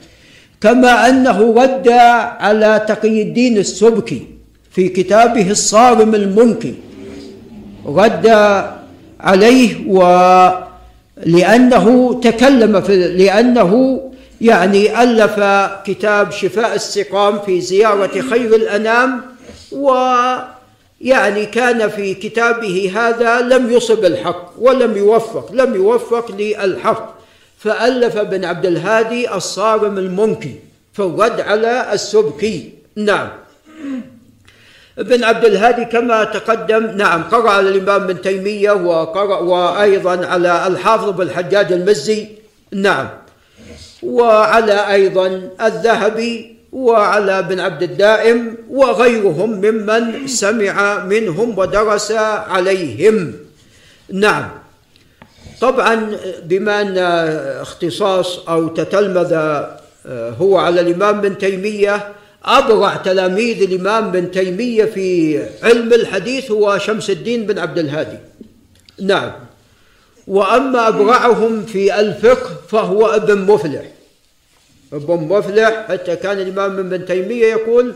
كما 0.60 1.08
أنه 1.08 1.54
رد 1.62 1.88
على 2.38 2.86
تقي 2.88 3.22
الدين 3.22 3.58
السبكي 3.58 4.26
في 4.70 4.88
كتابه 4.88 5.50
الصارم 5.50 6.14
المنكر 6.14 6.74
رد 7.86 8.26
عليه 9.20 9.90
ولأنه 11.26 12.20
تكلم 12.22 12.80
في 12.80 12.96
لأنه 13.08 14.00
يعني 14.40 15.02
ألف 15.02 15.40
كتاب 15.84 16.30
شفاء 16.32 16.74
السقام 16.74 17.38
في 17.38 17.60
زيارة 17.60 18.20
خير 18.20 18.54
الأنام 18.54 19.20
ويعني 19.72 21.46
كان 21.46 21.88
في 21.88 22.14
كتابه 22.14 22.92
هذا 22.96 23.40
لم 23.40 23.70
يصب 23.70 24.04
الحق 24.04 24.52
ولم 24.58 24.96
يوفق 24.96 25.52
لم 25.52 25.74
يوفق 25.74 26.30
للحق. 26.38 27.17
فألف 27.58 28.18
بن 28.18 28.44
عبد 28.44 28.66
الهادي 28.66 29.34
الصارم 29.34 29.98
المنكي 29.98 30.54
في 30.92 31.02
الرد 31.02 31.40
على 31.40 31.92
السبكي. 31.92 32.72
نعم. 32.96 33.28
ابن 34.98 35.24
عبد 35.24 35.44
الهادي 35.44 35.84
كما 35.84 36.24
تقدم 36.24 36.86
نعم 36.86 37.22
قرأ 37.22 37.50
على 37.50 37.68
الإمام 37.68 38.02
ابن 38.02 38.20
تيمية 38.20 38.70
وقرأ 38.70 39.38
وأيضا 39.38 40.26
على 40.26 40.66
الحافظ 40.66 41.08
بن 41.10 41.22
الحجاج 41.22 41.72
المزي. 41.72 42.28
نعم. 42.72 43.08
وعلى 44.02 44.92
أيضا 44.92 45.50
الذهبي 45.60 46.56
وعلى 46.72 47.38
ابن 47.38 47.60
عبد 47.60 47.82
الدائم 47.82 48.56
وغيرهم 48.70 49.50
ممن 49.50 50.26
سمع 50.26 51.04
منهم 51.04 51.58
ودرس 51.58 52.12
عليهم. 52.52 53.34
نعم. 54.12 54.48
طبعا 55.60 56.16
بما 56.44 56.80
أن 56.80 56.98
اختصاص 57.60 58.38
أو 58.38 58.68
تتلمذ 58.68 59.34
هو 60.40 60.58
على 60.58 60.80
الإمام 60.80 61.18
ابن 61.18 61.38
تيمية 61.38 62.08
أبرع 62.44 62.96
تلاميذ 62.96 63.62
الإمام 63.62 64.10
بن 64.12 64.30
تيمية 64.30 64.84
في 64.84 65.38
علم 65.62 65.92
الحديث 65.92 66.50
هو 66.50 66.78
شمس 66.78 67.10
الدين 67.10 67.46
بن 67.46 67.58
عبد 67.58 67.78
الهادي. 67.78 68.18
نعم. 69.00 69.32
وأما 70.26 70.88
أبرعهم 70.88 71.64
في 71.66 72.00
الفقه 72.00 72.50
فهو 72.68 73.06
ابن 73.06 73.38
مفلح. 73.38 73.82
ابن 74.92 75.14
مفلح 75.14 75.84
حتى 75.88 76.16
كان 76.16 76.40
الإمام 76.40 76.88
بن 76.88 77.06
تيمية 77.06 77.46
يقول 77.46 77.94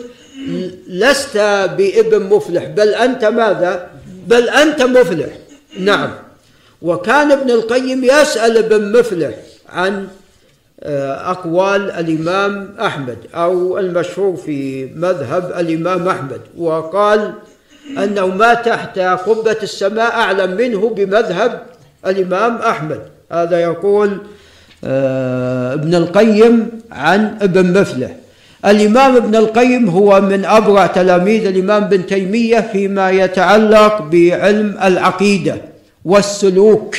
لست 0.88 1.36
بابن 1.78 2.22
مفلح 2.22 2.64
بل 2.64 2.88
أنت 2.88 3.24
ماذا؟ 3.24 3.90
بل 4.26 4.48
أنت 4.48 4.82
مفلح. 4.82 5.28
نعم. 5.78 6.10
وكان 6.82 7.32
ابن 7.32 7.50
القيم 7.50 8.04
يسأل 8.04 8.56
ابن 8.56 8.98
مفلح 8.98 9.34
عن 9.68 10.06
آه، 10.84 11.30
أقوال 11.30 11.90
الإمام 11.90 12.74
أحمد 12.80 13.18
أو 13.34 13.78
المشهور 13.78 14.36
في 14.36 14.84
مذهب 14.96 15.52
الإمام 15.58 16.08
أحمد 16.08 16.40
وقال 16.58 17.32
أنه 17.98 18.26
ما 18.26 18.54
تحت 18.54 18.98
قبة 18.98 19.56
السماء 19.62 20.12
أعلم 20.12 20.56
منه 20.56 20.88
بمذهب 20.88 21.62
الإمام 22.06 22.56
أحمد. 22.56 23.00
هذا 23.32 23.60
يقول 23.60 24.18
آه، 24.84 25.74
ابن 25.74 25.94
القيم 25.94 26.68
عن 26.92 27.36
ابن 27.42 27.80
مفلح. 27.80 28.16
الإمام 28.66 29.16
ابن 29.16 29.36
القيم 29.36 29.88
هو 29.88 30.20
من 30.20 30.44
أبرع 30.44 30.86
تلاميذ 30.86 31.46
الإمام 31.46 31.84
بن 31.84 32.06
تيمية 32.06 32.60
فيما 32.72 33.10
يتعلق 33.10 34.02
بعلم 34.02 34.78
العقيدة. 34.84 35.71
والسلوك. 36.04 36.96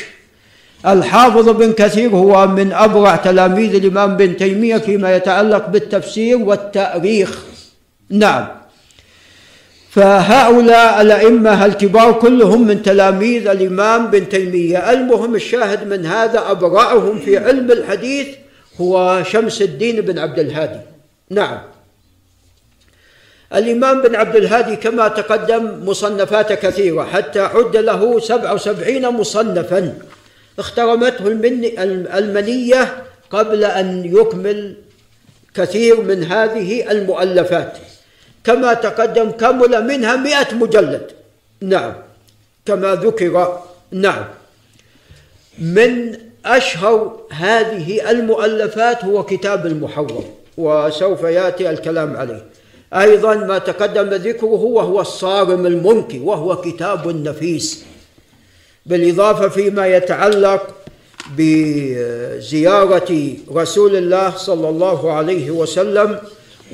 الحافظ 0.86 1.50
بن 1.50 1.72
كثير 1.72 2.10
هو 2.10 2.48
من 2.48 2.72
أبرع 2.72 3.16
تلاميذ 3.16 3.76
الإمام 3.76 4.18
بن 4.18 4.38
تيمية 4.38 4.78
فيما 4.78 5.16
يتعلق 5.16 5.68
بالتفسير 5.68 6.38
والتأريخ. 6.38 7.44
نعم. 8.10 8.48
فهؤلاء 9.90 11.02
الأئمة 11.02 11.66
الكبار 11.66 12.14
كلهم 12.14 12.68
من 12.68 12.84
تلاميذ 12.84 13.48
الإمام 13.48 14.08
بن 14.08 14.30
تيمية. 14.30 14.92
المهم 14.92 15.36
الشاهد 15.36 15.88
من 15.88 16.06
هذا 16.06 16.52
أبرعهم 16.52 17.20
في 17.20 17.38
علم 17.38 17.72
الحديث 17.72 18.28
هو 18.82 19.24
شمس 19.24 19.62
الدين 19.62 20.02
بن 20.02 20.20
عبد 20.20 20.40
الهادي. 20.40 20.80
نعم. 21.30 21.73
الإمام 23.56 24.02
بن 24.02 24.16
عبد 24.16 24.36
الهادي 24.36 24.76
كما 24.76 25.08
تقدم 25.08 25.90
مصنفات 25.90 26.54
كثيرة 26.54 27.04
حتى 27.04 27.40
عد 27.40 27.78
له 27.78 28.20
سبع 28.20 28.52
وسبعين 28.52 29.10
مصنفا. 29.10 29.98
اخترمته 30.60 31.28
المنية 32.18 33.04
قبل 33.30 33.64
أن 33.64 34.06
يكمل 34.06 34.76
كثير 35.54 36.02
من 36.02 36.24
هذه 36.24 36.92
المؤلفات. 36.92 37.78
كما 38.44 38.74
تقدم 38.74 39.32
كمل 39.32 39.88
منها 39.88 40.16
مئة 40.16 40.56
مجلد. 40.56 41.12
نعم. 41.62 41.94
كما 42.66 42.96
ذكر 42.96 43.60
نعم. 43.92 44.26
من 45.60 46.18
أشهر 46.46 47.20
هذه 47.32 48.10
المؤلفات 48.12 49.06
هو 49.06 49.24
كتاب 49.24 49.66
المحرم 49.66 50.24
وسوف 50.58 51.24
يأتي 51.24 51.70
الكلام 51.70 52.18
عليه. 52.18 52.53
أيضا 52.94 53.36
ما 53.36 53.58
تقدم 53.58 54.10
ذكره 54.10 54.64
وهو 54.64 55.02
الصارم 55.02 55.66
المنكي 55.66 56.20
وهو 56.20 56.62
كتاب 56.62 57.08
نفيس. 57.08 57.84
بالإضافة 58.86 59.48
فيما 59.48 59.88
يتعلق 59.88 60.68
بزيارة 61.38 63.12
رسول 63.56 63.96
الله 63.96 64.30
صلى 64.38 64.70
الله 64.70 65.12
عليه 65.14 65.52
وسلم 65.52 66.20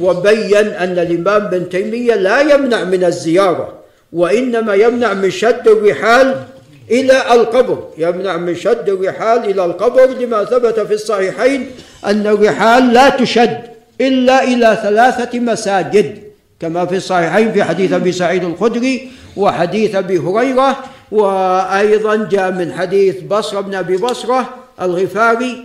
وبين 0.02 0.68
أن 0.68 1.00
الإمام 1.00 1.48
بن 1.50 1.70
تيمية 1.70 2.16
لا 2.16 2.42
يمنع 2.42 2.84
من 2.84 3.04
الزيارة 3.04 3.74
وإنما 4.14 4.74
يمنع 4.74 5.14
من 5.14 5.32
شد 5.32 5.68
الرحال 5.68 6.44
إلى 6.92 7.34
القبر. 7.34 7.88
يمنع 7.98 8.38
من 8.38 8.56
شد 8.56 8.90
الرحال 8.90 9.46
إلى 9.46 9.66
القبر 9.66 10.06
لما 10.06 10.44
ثبت 10.44 10.80
في 10.80 10.94
الصحيحين 10.94 11.72
أن 12.06 12.28
الرحال 12.28 12.94
لا 12.94 13.10
تشد. 13.10 13.62
إلا 14.02 14.44
إلى 14.44 14.80
ثلاثة 14.84 15.40
مساجد 15.40 16.24
كما 16.60 16.86
في 16.86 16.96
الصحيحين 16.96 17.54
في 17.54 17.64
حديث 17.64 17.94
أبي 17.94 18.12
سعيد 18.12 18.44
الخدري 18.44 19.12
وحديث 19.38 19.96
أبي 19.96 20.18
هريرة 20.18 20.84
وأيضا 21.12 22.16
جاء 22.16 22.52
من 22.52 22.74
حديث 22.74 23.22
بصرة 23.22 23.62
بن 23.62 23.76
أبي 23.76 23.98
بصرة 23.98 24.50
الغفاري 24.82 25.64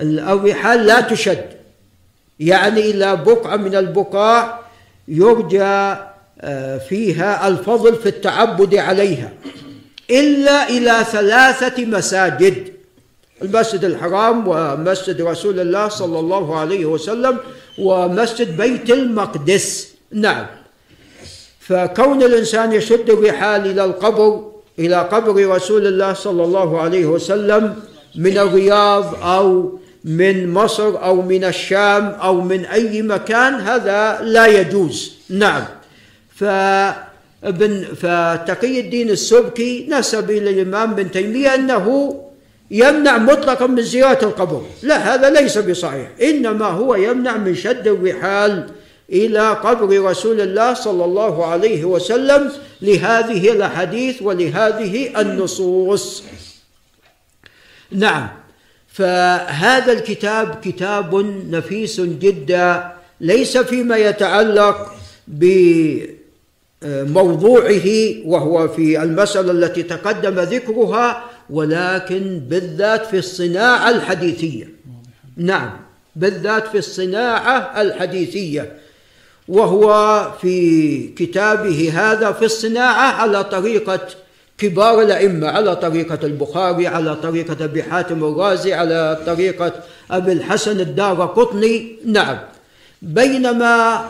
الرحال 0.00 0.86
لا 0.86 1.00
تشد 1.00 1.44
يعني 2.40 2.80
إلى 2.80 3.16
بقعة 3.16 3.56
من 3.56 3.74
البقاع 3.74 4.60
يرجى 5.08 5.96
آه، 6.40 6.78
فيها 6.78 7.48
الفضل 7.48 7.94
في 7.94 8.08
التعبد 8.08 8.74
عليها. 8.74 9.32
إلا 10.10 10.68
إلى 10.68 11.04
ثلاثة 11.12 11.84
مساجد 11.86 12.72
المسجد 13.42 13.84
الحرام 13.84 14.48
ومسجد 14.48 15.22
رسول 15.22 15.60
الله 15.60 15.88
صلى 15.88 16.18
الله 16.18 16.58
عليه 16.58 16.86
وسلم 16.86 17.38
ومسجد 17.78 18.56
بيت 18.56 18.90
المقدس. 18.90 19.94
نعم. 20.12 20.46
فكون 21.60 22.22
الإنسان 22.22 22.72
يشد 22.72 23.10
الرحال 23.10 23.70
إلى 23.70 23.84
القبر 23.84 24.52
إلى 24.78 24.96
قبر 24.96 25.48
رسول 25.48 25.86
الله 25.86 26.12
صلى 26.12 26.44
الله 26.44 26.80
عليه 26.80 27.06
وسلم 27.06 27.76
من 28.14 28.38
الرياض 28.38 29.14
أو 29.22 29.78
من 30.04 30.52
مصر 30.52 31.04
أو 31.04 31.22
من 31.22 31.44
الشام 31.44 32.04
أو 32.06 32.40
من 32.40 32.64
أي 32.64 33.02
مكان 33.02 33.54
هذا 33.54 34.20
لا 34.22 34.46
يجوز. 34.46 35.12
نعم. 35.30 35.64
فابن 36.34 37.84
فتقي 37.96 38.80
الدين 38.80 39.10
السبكي 39.10 39.86
نسب 39.90 40.30
إلى 40.30 40.50
الإمام 40.50 40.94
بن 40.94 41.10
تيمية 41.10 41.54
أنه 41.54 42.16
يمنع 42.74 43.18
مطلقا 43.18 43.66
من 43.66 43.82
زيارة 43.82 44.24
القبر. 44.24 44.62
لا 44.82 45.14
هذا 45.14 45.30
ليس 45.30 45.58
بصحيح. 45.58 46.08
إنما 46.22 46.66
هو 46.66 46.94
يمنع 46.94 47.36
من 47.36 47.54
شد 47.54 47.88
الرحال 47.88 48.70
إلى 49.12 49.48
قبر 49.48 50.02
رسول 50.10 50.40
الله 50.40 50.74
صلى 50.74 51.04
الله 51.04 51.46
عليه 51.46 51.84
وسلم 51.84 52.52
لهذه 52.82 53.52
الأحاديث 53.52 54.22
ولهذه 54.22 55.20
النصوص. 55.20 56.24
نعم 57.92 58.28
فهذا 58.88 59.92
الكتاب 59.92 60.60
كتاب 60.64 61.14
نفيس 61.50 62.00
جدا 62.00 62.92
ليس 63.20 63.58
فيما 63.58 63.96
يتعلق 63.96 64.94
بموضوعه 66.82 67.88
وهو 68.24 68.68
في 68.68 69.02
المسألة 69.02 69.50
التي 69.50 69.82
تقدم 69.82 70.40
ذكرها 70.40 71.24
ولكن 71.50 72.38
بالذات 72.48 73.06
في 73.06 73.18
الصناعة 73.18 73.90
الحديثية. 73.90 74.68
نعم 75.36 75.70
بالذات 76.16 76.66
في 76.66 76.78
الصناعة 76.78 77.80
الحديثية. 77.82 78.76
وهو 79.48 79.88
في 80.40 81.08
كتابه 81.08 81.92
هذا 81.94 82.32
في 82.32 82.44
الصناعة 82.44 83.12
على 83.12 83.44
طريقة 83.44 84.00
كبار 84.58 85.02
الأئمة 85.02 85.48
على 85.48 85.76
طريقة 85.76 86.18
البخاري 86.22 86.86
على 86.86 87.16
طريقة 87.16 87.64
أبي 87.64 87.82
حاتم 87.82 88.24
الرازي 88.24 88.74
على 88.74 89.22
طريقة 89.26 89.72
أبي 90.10 90.32
الحسن 90.32 90.80
الدار 90.80 91.26
قطني. 91.26 91.96
نعم. 92.04 92.38
بينما 93.02 94.04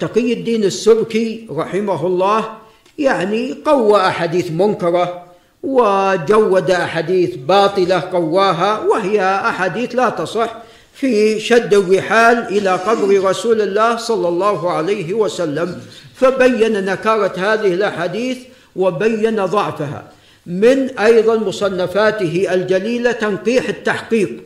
تقي 0.00 0.32
الدين 0.32 0.64
السبكي 0.64 1.46
رحمه 1.50 2.06
الله 2.06 2.58
يعني 2.98 3.54
قوى 3.64 4.00
أحاديث 4.00 4.50
منكرة 4.50 5.27
وجود 5.62 6.70
أحاديث 6.70 7.36
باطلة 7.36 8.00
قواها 8.00 8.78
وهي 8.80 9.20
أحاديث 9.22 9.94
لا 9.94 10.08
تصح 10.08 10.56
في 10.94 11.40
شد 11.40 11.74
الرحال 11.74 12.38
إلى 12.38 12.70
قبر 12.70 13.24
رسول 13.24 13.60
الله 13.60 13.96
صلى 13.96 14.28
الله 14.28 14.70
عليه 14.70 15.14
وسلم 15.14 15.80
فبين 16.14 16.84
نكارة 16.84 17.32
هذه 17.36 17.74
الأحاديث 17.74 18.38
وبين 18.76 19.44
ضعفها. 19.44 20.12
من 20.46 20.98
أيضا 20.98 21.36
مصنفاته 21.36 22.54
الجليلة 22.54 23.12
تنقيح 23.12 23.68
التحقيق. 23.68 24.42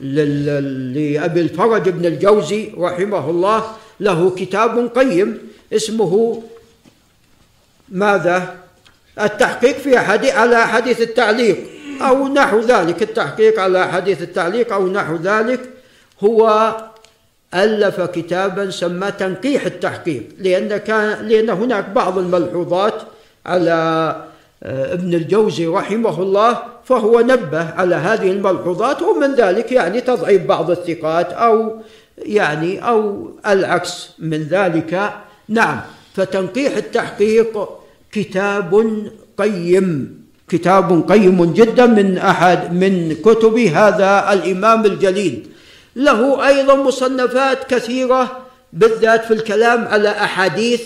لأبي 0.00 1.40
الفرج 1.40 1.88
بن 1.88 2.06
الجوزي 2.06 2.72
رحمه 2.78 3.30
الله 3.30 3.64
له 4.00 4.30
كتاب 4.30 4.90
قيم 4.98 5.38
اسمه 5.72 6.42
ماذا؟ 7.88 8.65
التحقيق 9.20 9.76
في 9.76 9.98
حديث 9.98 10.34
على 10.34 10.66
حديث 10.66 11.00
التعليق 11.00 11.56
أو 12.02 12.28
نحو 12.28 12.60
ذلك. 12.60 13.02
التحقيق 13.02 13.60
على 13.60 13.88
حديث 13.88 14.22
التعليق 14.22 14.72
أو 14.72 14.86
نحو 14.88 15.16
ذلك 15.16 15.60
هو 16.20 16.74
ألف 17.54 18.00
كتابا 18.00 18.70
سماه 18.70 19.10
تنقيح 19.10 19.66
التحقيق 19.66 20.22
لأن 20.38 20.76
كان 20.76 21.28
لأن 21.28 21.50
هناك 21.50 21.88
بعض 21.88 22.18
الملحوظات 22.18 23.02
على 23.46 23.72
آه، 24.62 24.92
ابن 24.92 25.14
الجوزي 25.14 25.66
رحمه 25.66 26.22
الله 26.22 26.58
فهو 26.84 27.20
نبه 27.20 27.70
على 27.70 27.94
هذه 27.94 28.30
الملحوظات 28.30 29.02
ومن 29.02 29.34
ذلك 29.34 29.72
يعني 29.72 30.00
تضعيف 30.00 30.42
بعض 30.42 30.70
الثقات 30.70 31.32
أو 31.32 31.82
يعني 32.18 32.88
أو 32.88 33.30
العكس 33.46 34.10
من 34.18 34.42
ذلك. 34.42 35.12
نعم 35.48 35.80
فتنقيح 36.14 36.76
التحقيق 36.76 37.68
كتاب 38.16 38.72
قيم. 39.38 39.88
كتاب 40.48 40.88
قيم 41.12 41.38
جدا 41.52 41.86
من 41.86 42.18
أحد 42.18 42.72
من 42.72 43.14
كتب 43.24 43.56
هذا 43.58 44.32
الإمام 44.32 44.84
الجليل. 44.84 45.46
له 45.96 46.48
أيضا 46.48 46.74
مصنفات 46.74 47.70
كثيرة 47.74 48.22
بالذات 48.72 49.24
في 49.24 49.34
الكلام 49.34 49.88
على 49.88 50.08
أحاديث 50.08 50.82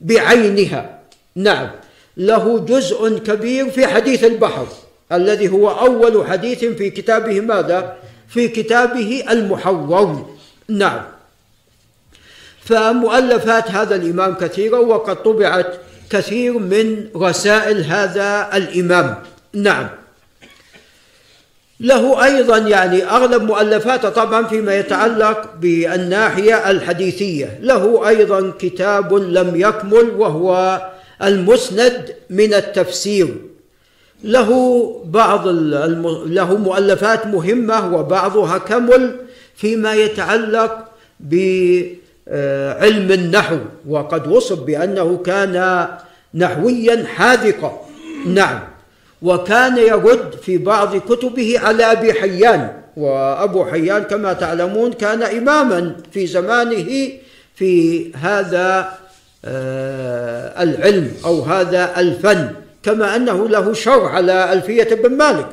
بعينها. 0.00 0.82
نعم. 1.36 1.70
له 2.16 2.58
جزء 2.58 3.18
كبير 3.18 3.70
في 3.70 3.86
حديث 3.86 4.24
البحر 4.24 4.66
الذي 5.12 5.48
هو 5.48 5.70
أول 5.70 6.26
حديث 6.26 6.64
في 6.64 6.90
كتابه 6.90 7.40
ماذا؟ 7.40 7.96
في 8.28 8.48
كتابه 8.48 9.24
المحرر 9.30 10.26
نعم. 10.68 11.02
فمؤلفات 12.64 13.70
هذا 13.70 13.94
الإمام 13.96 14.34
كثيرة 14.34 14.80
وقد 14.80 15.22
طبعت 15.22 15.89
كثير 16.10 16.58
من 16.58 17.06
رسائل 17.16 17.84
هذا 17.84 18.50
الإمام. 18.54 19.14
نعم. 19.54 19.88
له 21.80 22.24
أيضا 22.24 22.58
يعني 22.58 23.04
أغلب 23.04 23.42
مؤلفاته 23.42 24.08
طبعا 24.08 24.46
فيما 24.46 24.74
يتعلق 24.74 25.54
بالناحية 25.60 26.70
الحديثية. 26.70 27.58
له 27.62 28.08
أيضا 28.08 28.52
كتاب 28.58 29.14
لم 29.14 29.52
يكمل 29.56 30.10
وهو 30.18 30.80
المسند 31.22 32.14
من 32.30 32.54
التفسير. 32.54 33.28
له 34.24 34.50
بعض 35.04 35.48
الم... 35.48 36.24
له 36.26 36.56
مؤلفات 36.56 37.26
مهمة 37.26 37.94
وبعضها 37.94 38.58
كمل 38.58 39.16
فيما 39.56 39.94
يتعلق 39.94 40.84
ب 41.20 41.34
علم 42.80 43.12
النحو 43.12 43.58
وقد 43.88 44.26
وصف 44.26 44.58
بأنه 44.60 45.16
كان 45.16 45.86
نحويا 46.34 47.04
حاذقا. 47.06 47.80
نعم. 48.26 48.60
وكان 49.22 49.78
يرد 49.78 50.34
في 50.42 50.58
بعض 50.58 50.96
كتبه 50.96 51.58
على 51.58 51.92
أبي 51.92 52.12
حيان. 52.12 52.72
وأبو 52.96 53.64
حيان 53.64 54.02
كما 54.02 54.32
تعلمون 54.32 54.92
كان 54.92 55.22
إماما 55.22 55.96
في 56.12 56.26
زمانه 56.26 57.08
في 57.54 58.12
هذا 58.14 58.92
آه، 59.44 60.62
العلم 60.62 61.12
أو 61.24 61.42
هذا 61.42 62.00
الفن. 62.00 62.48
كما 62.82 63.16
أنه 63.16 63.48
له 63.48 63.72
شر 63.72 64.06
على 64.06 64.52
ألفية 64.52 64.94
بن 64.94 65.16
مالك 65.16 65.46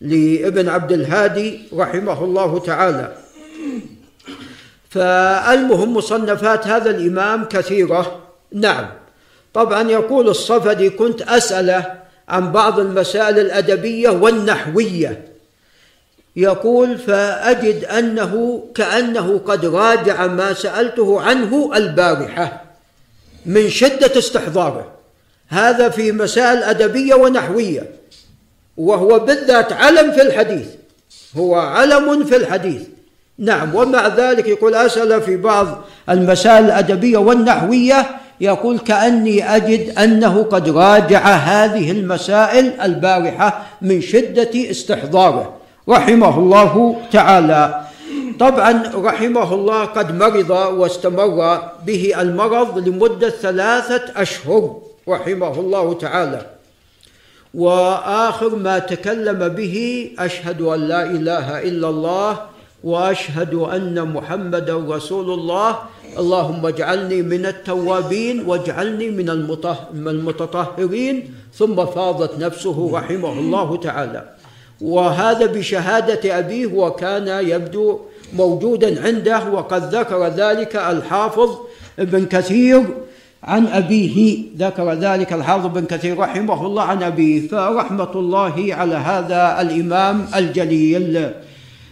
لابن 0.00 0.68
عبد 0.68 0.92
الهادي 0.92 1.60
رحمه 1.76 2.24
الله 2.24 2.58
تعالى. 2.58 3.12
فالمهم 4.90 5.96
مصنفات 5.96 6.66
هذا 6.66 6.90
الإمام 6.90 7.44
كثيرة. 7.44 8.20
نعم. 8.52 8.86
طبعا 9.54 9.90
يقول 9.90 10.28
الصفدي 10.28 10.90
كنت 10.90 11.22
أسأله 11.22 11.94
عن 12.28 12.52
بعض 12.52 12.78
المسائل 12.78 13.38
الأدبية 13.38 14.08
والنحوية. 14.08 15.24
يقول 16.36 16.98
فأجد 16.98 17.84
أنه 17.84 18.64
كأنه 18.74 19.40
قد 19.46 19.66
راجع 19.66 20.26
ما 20.26 20.52
سألته 20.52 21.20
عنه 21.20 21.70
البارحة 21.74 22.64
من 23.46 23.70
شدة 23.70 24.18
استحضاره. 24.18 24.92
هذا 25.48 25.88
في 25.88 26.12
مسائل 26.12 26.62
أدبية 26.62 27.14
ونحوية 27.14 27.90
وهو 28.76 29.18
بالذات 29.18 29.72
علم 29.72 30.12
في 30.12 30.22
الحديث 30.22 30.68
هو 31.36 31.54
علم 31.54 32.24
في 32.24 32.36
الحديث. 32.36 32.82
نعم 33.38 33.74
ومع 33.74 34.08
ذلك 34.08 34.48
يقول 34.48 34.74
أسأل 34.74 35.22
في 35.22 35.36
بعض 35.36 35.66
المسائل 36.08 36.64
الأدبية 36.64 37.18
والنحوية 37.18 38.06
يقول 38.40 38.78
كأني 38.78 39.56
أجد 39.56 39.98
أنه 39.98 40.42
قد 40.42 40.68
راجع 40.68 41.20
هذه 41.20 41.90
المسائل 41.90 42.80
البارحة 42.80 43.66
من 43.82 44.00
شدة 44.00 44.70
استحضاره. 44.70 45.56
رحمه 45.88 46.38
الله 46.38 46.96
تعالى. 47.12 47.80
طبعا 48.38 48.82
رحمه 48.94 49.54
الله 49.54 49.84
قد 49.84 50.14
مرض 50.14 50.50
واستمر 50.50 51.62
به 51.86 52.12
المرض 52.20 52.88
لمدة 52.88 53.30
ثلاثة 53.30 54.02
أشهر 54.16 54.76
رحمه 55.08 55.60
الله 55.60 55.94
تعالى. 55.94 56.46
وآخر 57.54 58.56
ما 58.56 58.78
تكلم 58.78 59.48
به 59.48 60.10
أشهد 60.18 60.60
أن 60.60 60.80
لا 60.80 61.02
إله 61.02 61.62
إلا 61.62 61.88
الله 61.88 62.38
وأشهد 62.84 63.54
أن 63.54 64.08
محمدا 64.08 64.76
رسول 64.76 65.30
الله. 65.30 65.78
اللهم 66.18 66.66
اجعلني 66.66 67.22
من 67.22 67.46
التوابين 67.46 68.42
واجعلني 68.46 69.10
من 69.94 70.08
المتطهرين. 70.08 71.34
ثم 71.54 71.86
فاضت 71.86 72.38
نفسه 72.38 72.90
رحمه 72.92 73.32
الله 73.32 73.76
تعالى. 73.76 74.22
وهذا 74.80 75.46
بشهادة 75.46 76.38
ابيه 76.38 76.66
وكان 76.66 77.28
يبدو 77.28 77.98
موجودا 78.32 79.06
عنده. 79.06 79.50
وقد 79.50 79.94
ذكر 79.94 80.26
ذلك 80.26 80.76
الحافظ 80.76 81.50
ابن 81.98 82.26
كثير 82.26 82.82
عن 83.44 83.66
أبيه. 83.66 84.38
ذكر 84.58 84.92
ذلك 84.92 85.32
الحافظ 85.32 85.66
بن 85.66 85.84
كثير 85.84 86.18
رحمه 86.18 86.66
الله 86.66 86.82
عن 86.82 87.02
أبيه. 87.02 87.48
فرحمة 87.48 88.12
الله 88.14 88.56
على 88.70 88.94
هذا 88.94 89.60
الإمام 89.60 90.26
الجليل. 90.34 91.30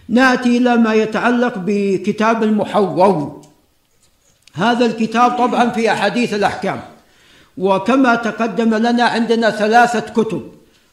ناتي 0.08 0.56
إلى 0.56 0.76
ما 0.76 0.94
يتعلق 0.94 1.54
بكتاب 1.58 2.42
المحور 2.42 3.42
هذا 4.54 4.86
الكتاب 4.86 5.30
طبعا 5.30 5.70
في 5.70 5.92
أحاديث 5.92 6.34
الأحكام. 6.34 6.80
وكما 7.58 8.14
تقدم 8.14 8.74
لنا 8.74 9.04
عندنا 9.04 9.50
ثلاثة 9.50 10.00
كتب 10.00 10.42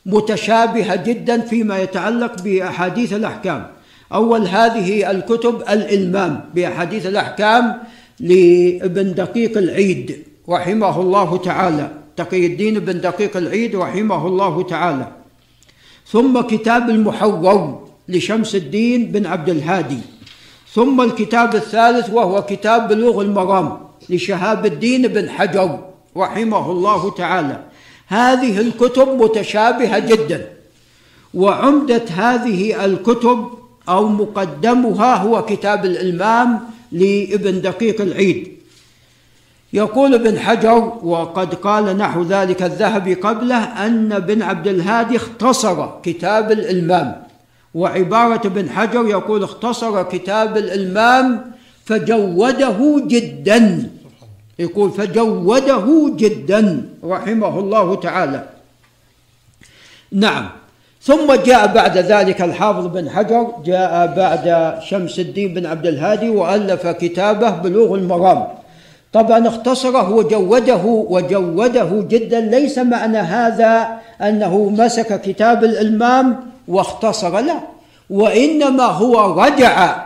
متشابهة 0.05 0.95
جدا 0.95 1.41
فيما 1.41 1.79
يتعلق 1.79 2.41
بأحاديث 2.41 3.13
الأحكام. 3.13 3.67
أول 4.13 4.47
هذه 4.47 5.11
الكتب 5.11 5.61
الإلمام 5.61 6.45
بأحاديث 6.55 7.05
الأحكام 7.05 7.77
لابن 8.19 9.13
دقيق 9.13 9.57
العيد 9.57 10.23
رحمه 10.49 11.01
الله 11.01 11.37
تعالى. 11.37 11.91
تقي 12.17 12.45
الدين 12.45 12.79
بن 12.79 13.01
دقيق 13.01 13.37
العيد 13.37 13.75
رحمه 13.75 14.27
الله 14.27 14.63
تعالى. 14.63 15.07
ثم 16.07 16.41
كتاب 16.41 16.89
المحور 16.89 17.84
لشمس 18.09 18.55
الدين 18.55 19.11
بن 19.11 19.25
عبد 19.25 19.49
الهادي. 19.49 19.99
ثم 20.73 21.01
الكتاب 21.01 21.55
الثالث 21.55 22.09
وهو 22.09 22.41
كتاب 22.41 22.87
بلوغ 22.87 23.21
المرام 23.21 23.77
لشهاب 24.09 24.65
الدين 24.65 25.07
بن 25.07 25.29
حجر 25.29 25.79
رحمه 26.17 26.71
الله 26.71 27.11
تعالى. 27.11 27.63
هذه 28.07 28.61
الكتب 28.61 29.07
متشابهة 29.07 29.99
جدا. 29.99 30.49
وعمدة 31.33 32.03
هذه 32.09 32.85
الكتب 32.85 33.49
أو 33.89 34.07
مقدمها 34.07 35.15
هو 35.15 35.45
كتاب 35.45 35.85
الإلمام 35.85 36.59
لابن 36.91 37.61
دقيق 37.61 38.01
العيد. 38.01 38.55
يقول 39.73 40.13
ابن 40.13 40.39
حجر 40.39 40.99
وقد 41.03 41.55
قال 41.55 41.97
نحو 41.97 42.23
ذلك 42.23 42.63
الذهبي 42.63 43.13
قبله 43.13 43.85
أن 43.85 44.19
بن 44.19 44.41
عبد 44.41 44.67
الهادي 44.67 45.15
اختصر 45.15 46.01
كتاب 46.03 46.51
الإلمام 46.51 47.24
وعبارة 47.75 48.47
ابن 48.47 48.69
حجر 48.69 49.07
يقول 49.07 49.43
اختصر 49.43 50.03
كتاب 50.03 50.57
الإلمام 50.57 51.51
فجوده 51.85 53.01
جدا. 53.07 53.89
يقول 54.59 54.91
فجوده 54.91 56.11
جدا 56.15 56.81
رحمه 57.03 57.59
الله 57.59 57.95
تعالى. 57.95 58.43
نعم. 60.11 60.49
ثم 61.01 61.33
جاء 61.33 61.67
بعد 61.67 61.97
ذلك 61.97 62.41
الحافظ 62.41 62.87
بن 62.87 63.09
حجر 63.09 63.47
جاء 63.65 64.15
بعد 64.15 64.77
شمس 64.81 65.19
الدين 65.19 65.53
بن 65.53 65.65
عبد 65.65 65.85
الهادي 65.85 66.29
وألف 66.29 66.87
كتابه 66.87 67.49
بلوغ 67.49 67.95
المرام. 67.95 68.47
طبعا 69.13 69.47
اختصره 69.47 70.11
وجوده 70.11 70.85
وجوده 70.85 72.05
جدا 72.09 72.39
ليس 72.39 72.77
معنى 72.77 73.17
هذا 73.17 73.99
أنه 74.21 74.69
مسك 74.69 75.21
كتاب 75.21 75.63
الإلمام 75.63 76.54
واختصر 76.67 77.39
لا 77.39 77.59
وإنما 78.09 78.83
هو 78.83 79.41
رجع 79.43 80.05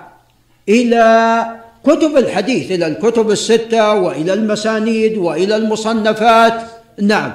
إلى 0.70 1.46
كتب 1.84 2.18
الحديث 2.18 2.72
إلى 2.72 2.88
الكتب 2.88 3.32
الستة 3.32 3.94
وإلى 3.94 4.34
المسانيد 4.34 5.18
وإلى 5.18 5.56
المصنفات. 5.56 6.62
نعم 7.02 7.32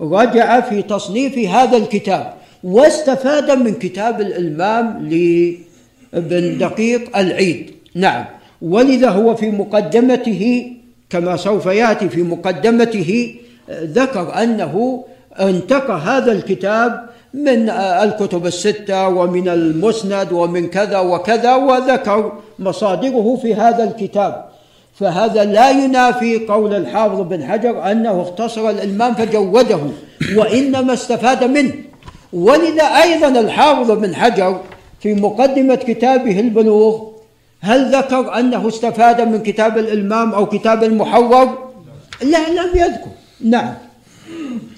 رجع 0.00 0.60
في 0.60 0.82
تصنيف 0.82 1.38
هذا 1.38 1.76
الكتاب 1.76 2.34
واستفاد 2.64 3.50
من 3.50 3.74
كتاب 3.74 4.20
الإلمام 4.20 5.08
لابن 5.08 6.58
دقيق 6.58 7.16
العيد. 7.16 7.70
نعم 7.94 8.24
ولذا 8.62 9.08
هو 9.08 9.34
في 9.34 9.50
مقدمته 9.50 10.72
كما 11.10 11.36
سوف 11.36 11.66
يأتي 11.66 12.08
في 12.08 12.22
مقدمته 12.22 13.34
ذكر 13.70 14.42
أنه 14.42 15.04
انتقى 15.40 15.94
هذا 15.94 16.32
الكتاب 16.32 17.08
من 17.34 17.70
الكتب 17.70 18.46
الستة 18.46 19.08
ومن 19.08 19.48
المسند 19.48 20.32
ومن 20.32 20.66
كذا 20.66 20.98
وكذا 20.98 21.54
وذكر 21.54 22.32
مصادره 22.58 23.38
في 23.42 23.54
هذا 23.54 23.84
الكتاب. 23.84 24.44
فهذا 24.94 25.44
لا 25.44 25.70
ينافي 25.70 26.46
قول 26.46 26.74
الحافظ 26.74 27.20
بن 27.20 27.44
حجر 27.44 27.90
أنه 27.90 28.22
اختصر 28.22 28.70
الإلمام 28.70 29.14
فجوده 29.14 29.78
وإنما 30.36 30.92
استفاد 30.92 31.44
منه. 31.44 31.72
ولذا 32.32 32.84
أيضا 32.84 33.40
الحافظ 33.40 33.90
بن 33.90 34.14
حجر 34.14 34.60
في 35.00 35.14
مقدمة 35.14 35.74
كتابه 35.74 36.40
البلوغ 36.40 37.02
هل 37.60 37.96
ذكر 37.96 38.38
أنه 38.38 38.68
استفاد 38.68 39.20
من 39.20 39.42
كتاب 39.42 39.78
الإلمام 39.78 40.32
أو 40.32 40.46
كتاب 40.46 40.84
المحور؟ 40.84 41.58
لا 42.22 42.48
لم 42.48 42.70
يذكر. 42.74 43.10
نعم. 43.40 43.74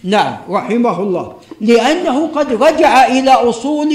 نعم 0.05 0.37
رحمه 0.51 1.03
الله. 1.03 1.33
لأنه 1.61 2.27
قد 2.27 2.53
رجع 2.53 3.07
إلى 3.07 3.31
أصول 3.31 3.93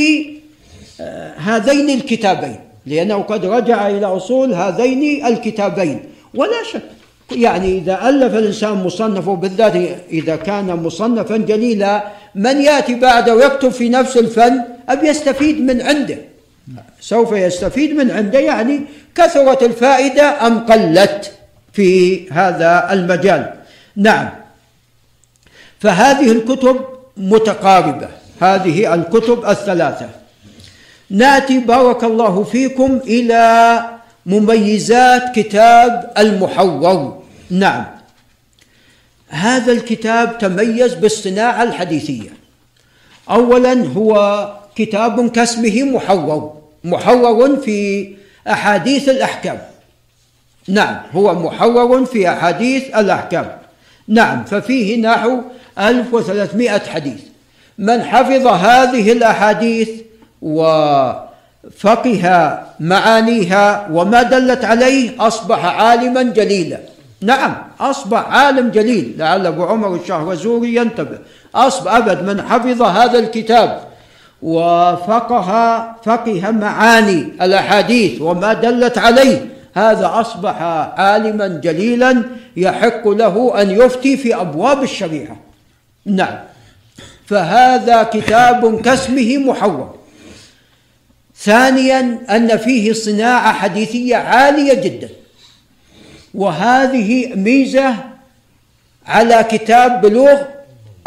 آه، 1.02 1.34
هذين 1.38 1.90
الكتابين. 1.90 2.60
لأنه 2.86 3.22
قد 3.22 3.46
رجع 3.46 3.88
إلى 3.88 4.06
أصول 4.06 4.54
هذين 4.54 5.26
الكتابين. 5.26 6.00
ولا 6.34 6.64
شك 6.72 6.82
يعني 7.32 7.78
إذا 7.78 8.10
ألف 8.10 8.34
الإنسان 8.36 8.74
مصنفه 8.74 9.36
بالذات 9.36 9.76
إذا 10.12 10.36
كان 10.36 10.66
مصنفا 10.66 11.38
جليلا 11.38 12.04
من 12.36 12.62
يأتي 12.62 12.96
بعده 12.96 13.36
ويكتب 13.36 13.70
في 13.70 13.90
نفس 13.90 14.18
الفن 14.18 14.62
أب 14.90 15.04
يستفيد 15.04 15.62
من 15.62 15.82
عنده؟ 15.82 16.18
سوف 17.00 17.32
يستفيد 17.32 17.96
من 17.96 18.12
عنده 18.12 18.40
يعني 18.40 18.82
كثرت 19.16 19.64
الفائدة 19.64 20.48
أم 20.48 20.60
قلت 20.60 21.32
في 21.74 22.30
هذا 22.32 22.90
المجال. 22.94 23.54
نعم. 23.96 24.30
فهذه 25.82 26.32
الكتب 26.32 26.86
متقاربة. 27.18 28.08
هذه 28.42 28.94
الكتب 28.94 29.46
الثلاثة. 29.50 30.10
ناتي 31.10 31.60
بارك 31.60 32.04
الله 32.04 32.44
فيكم 32.44 33.00
إلى 33.08 33.82
مميزات 34.26 35.36
كتاب 35.36 36.12
المحور. 36.18 37.24
نعم. 37.50 37.86
هذا 39.30 39.72
الكتاب 39.72 40.38
تميز 40.38 40.94
بالصناعة 40.94 41.64
الحديثية. 41.64 42.30
أولا 43.30 43.88
هو 43.88 44.14
كتاب 44.76 45.30
كاسمه 45.30 45.84
محور. 45.84 46.62
محور 46.84 47.56
في 47.56 48.10
أحاديث 48.48 49.10
الأحكام. 49.10 49.62
نعم 50.68 50.98
هو 51.16 51.36
محور 51.36 52.06
في 52.06 52.30
أحاديث 52.30 52.84
الأحكام. 52.96 53.58
نعم 54.08 54.44
ففيه 54.44 55.02
نحو 55.02 55.42
1300 55.80 56.80
حديث. 56.80 57.22
من 57.78 58.04
حفظ 58.04 58.48
هذه 58.48 59.12
الأحاديث 59.12 59.90
وفقه 60.42 62.24
معانيها 62.80 63.88
وما 63.92 64.24
دلت 64.24 64.66
عليه 64.66 65.28
أصبح 65.28 65.66
عالما 65.66 66.24
جليلا. 66.24 66.78
نعم 67.22 67.56
أصبح 67.80 68.20
عالم 68.20 68.70
جليل. 68.70 69.16
لعل 69.18 69.46
أبو 69.46 69.64
عمر 69.64 69.96
الشهرزوري 69.96 70.76
ينتبه. 70.76 71.18
أصبح 71.56 71.96
أبد 71.96 72.24
من 72.24 72.42
حفظ 72.42 72.82
هذا 72.82 73.20
الكتاب 73.20 73.82
وفقه 74.42 75.48
فقه 76.04 76.52
معاني 76.52 77.28
الأحاديث 77.42 78.22
وما 78.22 78.54
دلت 78.54 78.98
عليه. 78.98 79.46
هذا 79.74 80.12
أصبح 80.14 80.62
عالما 80.98 81.48
جليلا 81.48 82.24
يحق 82.58 83.08
له 83.08 83.62
أن 83.62 83.72
يفتي 83.72 84.18
في 84.18 84.36
أبواب 84.36 84.84
الشريعة. 84.84 85.51
نعم. 86.06 86.38
فهذا 87.26 88.04
كتاب 88.04 88.82
كاسمه 88.82 89.38
محور 89.38 89.96
ثانيا 91.36 92.20
أن 92.30 92.58
فيه 92.58 92.94
صناعة 92.94 93.54
حديثية 93.54 94.16
عالية 94.16 94.74
جدا. 94.74 95.10
وهذه 96.34 97.36
ميزة 97.36 97.96
على 99.08 99.46
كتاب 99.50 100.02
بلوغ 100.02 100.38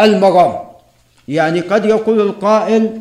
المرام. 0.00 0.58
يعني 1.28 1.60
قد 1.60 1.84
يقول 1.84 2.20
القائل 2.20 3.00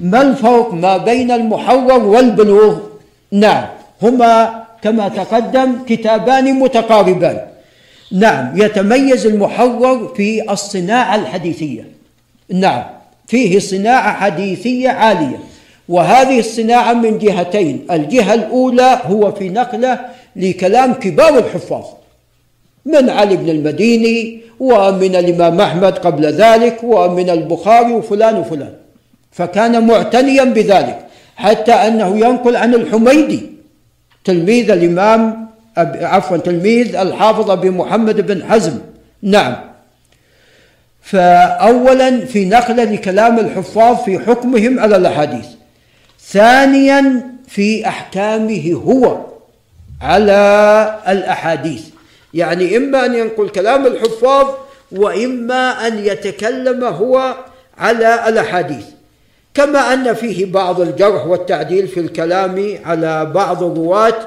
ما 0.00 0.22
الفرق 0.22 0.74
ما 0.74 0.96
بين 0.96 1.30
المحور 1.30 2.04
والبلوغ؟ 2.04 2.78
نعم. 3.32 3.66
هما 4.02 4.64
كما 4.82 5.08
تقدم 5.08 5.84
كتابان 5.88 6.52
متقاربان. 6.54 7.53
نعم 8.14 8.62
يتميز 8.62 9.26
المحور 9.26 10.14
في 10.16 10.52
الصناعة 10.52 11.14
الحديثية. 11.14 11.88
نعم 12.52 12.84
فيه 13.26 13.58
صناعة 13.58 14.12
حديثية 14.12 14.88
عالية. 14.88 15.38
وهذه 15.88 16.38
الصناعة 16.38 16.92
من 16.92 17.18
جهتين 17.18 17.86
الجهة 17.90 18.34
الأولى 18.34 19.00
هو 19.04 19.32
في 19.32 19.48
نقلة 19.48 20.00
لكلام 20.36 20.92
كبار 20.92 21.38
الحفاظ 21.38 21.84
من 22.86 23.10
علي 23.10 23.36
بن 23.36 23.48
المديني 23.48 24.40
ومن 24.60 25.16
الإمام 25.16 25.60
أحمد 25.60 25.98
قبل 25.98 26.26
ذلك 26.26 26.80
ومن 26.82 27.30
البخاري 27.30 27.92
وفلان 27.92 28.36
وفلان. 28.36 28.72
فكان 29.32 29.86
معتنيا 29.86 30.44
بذلك 30.44 30.98
حتى 31.36 31.72
أنه 31.72 32.18
ينقل 32.18 32.56
عن 32.56 32.74
الحميدي 32.74 33.40
تلميذ 34.24 34.70
الإمام 34.70 35.48
عفوا 35.76 36.36
تلميذ 36.36 36.96
الحافظ 36.96 37.50
أبي 37.50 37.70
محمد 37.70 38.26
بن 38.26 38.44
حزم. 38.44 38.78
نعم. 39.22 39.56
فأولا 41.02 42.26
في 42.26 42.44
نقل 42.44 42.94
لكلام 42.94 43.38
الحفاظ 43.38 43.96
في 43.96 44.18
حكمهم 44.18 44.80
على 44.80 44.96
الأحاديث. 44.96 45.46
ثانيا 46.20 47.22
في 47.48 47.88
أحكامه 47.88 48.82
هو 48.86 49.20
على 50.02 51.00
الأحاديث. 51.08 51.82
يعني 52.34 52.76
إما 52.76 53.06
أن 53.06 53.14
ينقل 53.14 53.48
كلام 53.48 53.86
الحفاظ 53.86 54.46
وإما 54.92 55.86
أن 55.86 55.98
يتكلم 55.98 56.84
هو 56.84 57.34
على 57.78 58.28
الأحاديث. 58.28 58.84
كما 59.54 59.92
أن 59.92 60.14
فيه 60.14 60.52
بعض 60.52 60.80
الجرح 60.80 61.26
والتعديل 61.26 61.88
في 61.88 62.00
الكلام 62.00 62.78
على 62.84 63.24
بعض 63.24 63.62
الرواة 63.62 64.26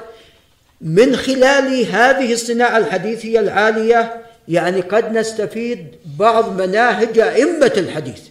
من 0.81 1.15
خلال 1.15 1.85
هذه 1.91 2.33
الصناعة 2.33 2.77
الحديثية 2.77 3.39
العالية 3.39 4.13
يعني 4.47 4.81
قد 4.81 5.17
نستفيد 5.17 5.87
بعض 6.19 6.61
مناهج 6.61 7.19
أئمة 7.19 7.71
الحديث. 7.77 8.21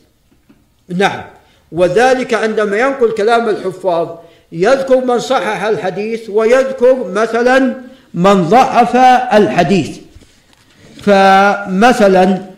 نعم. 0.88 1.22
وذلك 1.72 2.34
عندما 2.34 2.78
ينقل 2.78 3.10
كلام 3.10 3.48
الحفاظ 3.48 4.08
يذكر 4.52 5.04
من 5.04 5.18
صحح 5.18 5.64
الحديث 5.64 6.30
ويذكر 6.30 7.04
مثلا 7.04 7.74
من 8.14 8.42
ضعف 8.42 8.96
الحديث. 9.36 9.96
فمثلا 11.02 12.55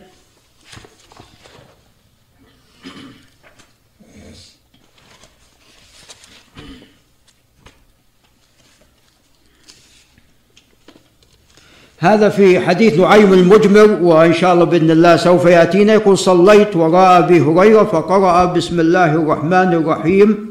هذا 11.99 12.29
في 12.29 12.59
حديث 12.59 12.99
نعيم 12.99 13.33
المجمر 13.33 13.91
وإن 13.91 14.33
شاء 14.33 14.53
الله 14.53 14.65
بإذن 14.65 14.91
الله 14.91 15.17
سوف 15.17 15.45
يأتينا. 15.45 15.93
يقول 15.93 16.17
صليت 16.17 16.75
وراء 16.75 17.19
أبي 17.19 17.41
هريرة 17.41 17.83
فقرأ 17.83 18.45
بسم 18.45 18.79
الله 18.79 19.15
الرحمن 19.15 19.73
الرحيم. 19.73 20.49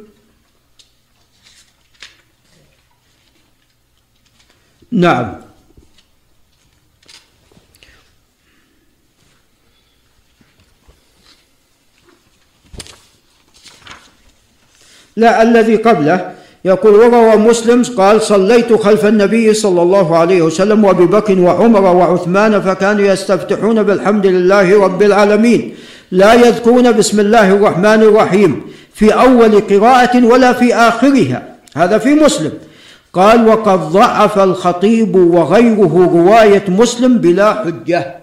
نعم. 4.93 5.41
لا 15.17 15.43
الذي 15.43 15.77
قبله. 15.77 16.38
يقول 16.65 16.95
وروى 16.95 17.37
مسلم 17.37 17.83
قال 17.83 18.23
صليت 18.23 18.73
خلف 18.73 19.07
النبي 19.07 19.55
صلى 19.55 19.83
الله 19.83 20.17
عليه 20.17 20.43
وسلم 20.43 20.85
وأبي 20.85 21.07
بكر 21.07 21.39
وعمر 21.41 21.83
وعثمان 21.97 22.61
فكانوا 22.61 23.05
يستفتحون 23.05 23.83
بالحمد 23.83 24.27
لله 24.27 24.83
رب 24.85 25.03
العالمين. 25.03 25.75
لا 26.11 26.35
يذكرون 26.35 26.93
بسم 26.93 27.21
الله 27.21 27.53
الرحمن 27.53 28.03
الرحيم 28.03 28.63
في 28.95 29.15
أول 29.15 29.61
قراءة 29.61 30.25
ولا 30.25 30.53
في 30.53 30.75
آخرها. 30.75 31.43
هذا 31.77 31.99
في 31.99 32.15
مسلم. 32.15 32.53
قال 33.13 33.49
وقد 33.49 33.81
ضعف 33.81 34.39
الخطيب 34.39 35.17
وغيره 35.17 36.11
رواية 36.15 36.65
مسلم 36.69 37.19
بلا 37.19 37.55
حجة. 37.55 38.17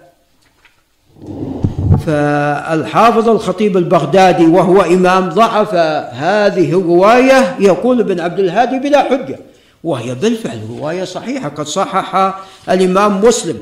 فالحافظ 2.06 3.28
الخطيب 3.28 3.76
البغدادي 3.76 4.46
وهو 4.46 4.80
إمام 4.82 5.28
ضعف 5.28 5.74
هذه 6.14 6.70
الرواية 6.70 7.56
يقول 7.60 8.00
ابن 8.00 8.20
عبد 8.20 8.38
الهادي 8.38 8.78
بلا 8.78 9.02
حجة 9.02 9.38
وهي 9.84 10.14
بالفعل 10.14 10.58
رواية 10.70 11.04
صحيحة 11.04 11.48
قد 11.48 11.66
صحح 11.66 12.34
الإمام 12.70 13.20
مسلم. 13.20 13.56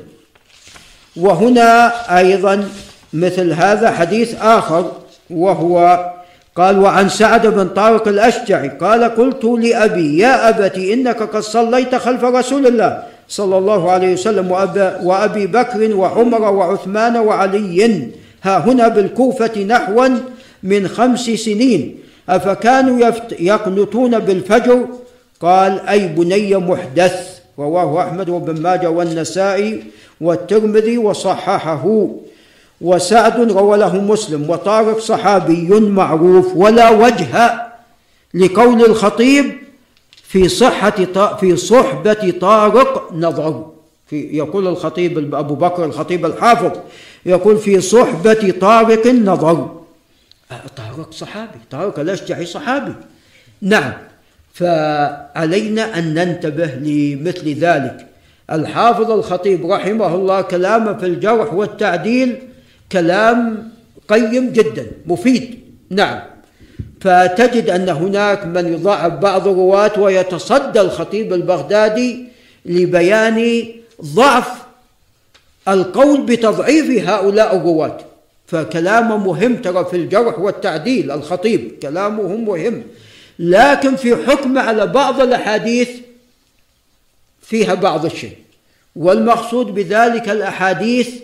وهنا 1.16 1.92
أيضا 2.18 2.68
مثل 3.12 3.52
هذا 3.52 3.90
حديث 3.90 4.34
آخر 4.40 4.92
وهو 5.30 6.10
قال 6.56 6.78
وعن 6.78 7.08
سعد 7.08 7.46
بن 7.46 7.68
طارق 7.68 8.08
الأشجعي 8.08 8.68
قال 8.68 9.04
قلت 9.04 9.44
لأبي 9.44 10.18
يا 10.18 10.48
أبتي 10.48 10.94
إنك 10.94 11.22
قد 11.22 11.40
صليت 11.40 11.94
خلف 11.94 12.24
رسول 12.24 12.66
الله 12.66 13.02
صلى 13.28 13.58
الله 13.58 13.90
عليه 13.90 14.12
وسلم 14.12 14.50
وأبي 15.02 15.46
بكر 15.46 15.94
وعمر 15.94 16.42
وعثمان 16.42 17.16
وعلي 17.16 18.10
ها 18.44 18.58
هنا 18.58 18.88
بالكوفة 18.88 19.64
نحوا 19.64 20.08
من 20.62 20.88
خمس 20.88 21.20
سنين. 21.20 21.98
أفكانوا 22.28 23.10
يقنطون 23.40 24.18
بالفجر؟ 24.18 24.88
قال 25.40 25.80
أي 25.80 26.08
بني 26.08 26.56
محدث. 26.56 27.38
رواه 27.58 28.02
أحمد 28.02 28.28
وابن 28.28 28.62
ماجه 28.62 28.90
والنسائي 28.90 29.82
والترمذي 30.20 30.98
وصححه. 30.98 32.08
وسعد 32.80 33.52
روى 33.52 33.78
له 33.78 33.96
مسلم 34.00 34.50
وطارق 34.50 34.98
صحابي 34.98 35.68
معروف. 35.80 36.56
ولا 36.56 36.90
وجه 36.90 37.64
لقول 38.34 38.84
الخطيب 38.84 39.52
في 40.22 40.48
صحة 40.48 41.36
في 41.40 41.56
صحبة 41.56 42.34
طارق 42.40 43.12
نظر. 43.12 43.73
في 44.06 44.20
يقول 44.20 44.68
الخطيب 44.68 45.34
أبو 45.34 45.54
بكر 45.54 45.84
الخطيب 45.84 46.26
الحافظ 46.26 46.72
يقول 47.26 47.58
في 47.58 47.80
صحبة 47.80 48.54
طارق 48.60 49.06
النظر. 49.06 49.80
آه، 50.50 50.60
طارق 50.76 51.12
صحابي 51.12 51.58
طارق 51.70 51.98
الأشجعي 51.98 52.46
صحابي. 52.46 52.94
نعم 53.62 53.92
فعلينا 54.54 55.98
أن 55.98 56.14
ننتبه 56.14 56.66
لمثل 56.66 57.48
ذلك. 57.52 58.06
الحافظ 58.52 59.10
الخطيب 59.10 59.70
رحمه 59.70 60.14
الله 60.14 60.40
كلامه 60.40 60.92
في 60.92 61.06
الجرح 61.06 61.54
والتعديل 61.54 62.38
كلام 62.92 63.68
قيم 64.08 64.52
جدا 64.52 64.86
مفيد. 65.06 65.60
نعم 65.90 66.20
فتجد 67.00 67.70
أن 67.70 67.88
هناك 67.88 68.46
من 68.46 68.72
يضاعف 68.72 69.12
بعض 69.12 69.48
الرواة 69.48 70.00
ويتصدى 70.00 70.80
الخطيب 70.80 71.32
البغدادي 71.32 72.24
لبيان 72.66 73.64
ضعف 74.04 74.48
القول 75.68 76.20
بتضعيف 76.20 77.08
هؤلاء 77.08 77.56
الرواة. 77.56 77.98
فكلامه 78.46 79.16
مهم 79.16 79.56
ترى 79.56 79.84
في 79.84 79.96
الجرح 79.96 80.38
والتعديل 80.38 81.10
الخطيب 81.10 81.78
كلامه 81.82 82.36
مهم. 82.36 82.82
لكن 83.38 83.96
في 83.96 84.16
حكم 84.16 84.58
على 84.58 84.86
بعض 84.86 85.20
الأحاديث 85.20 85.88
فيها 87.42 87.74
بعض 87.74 88.04
الشيء. 88.04 88.36
والمقصود 88.96 89.66
بذلك 89.66 90.28
الأحاديث 90.28 91.14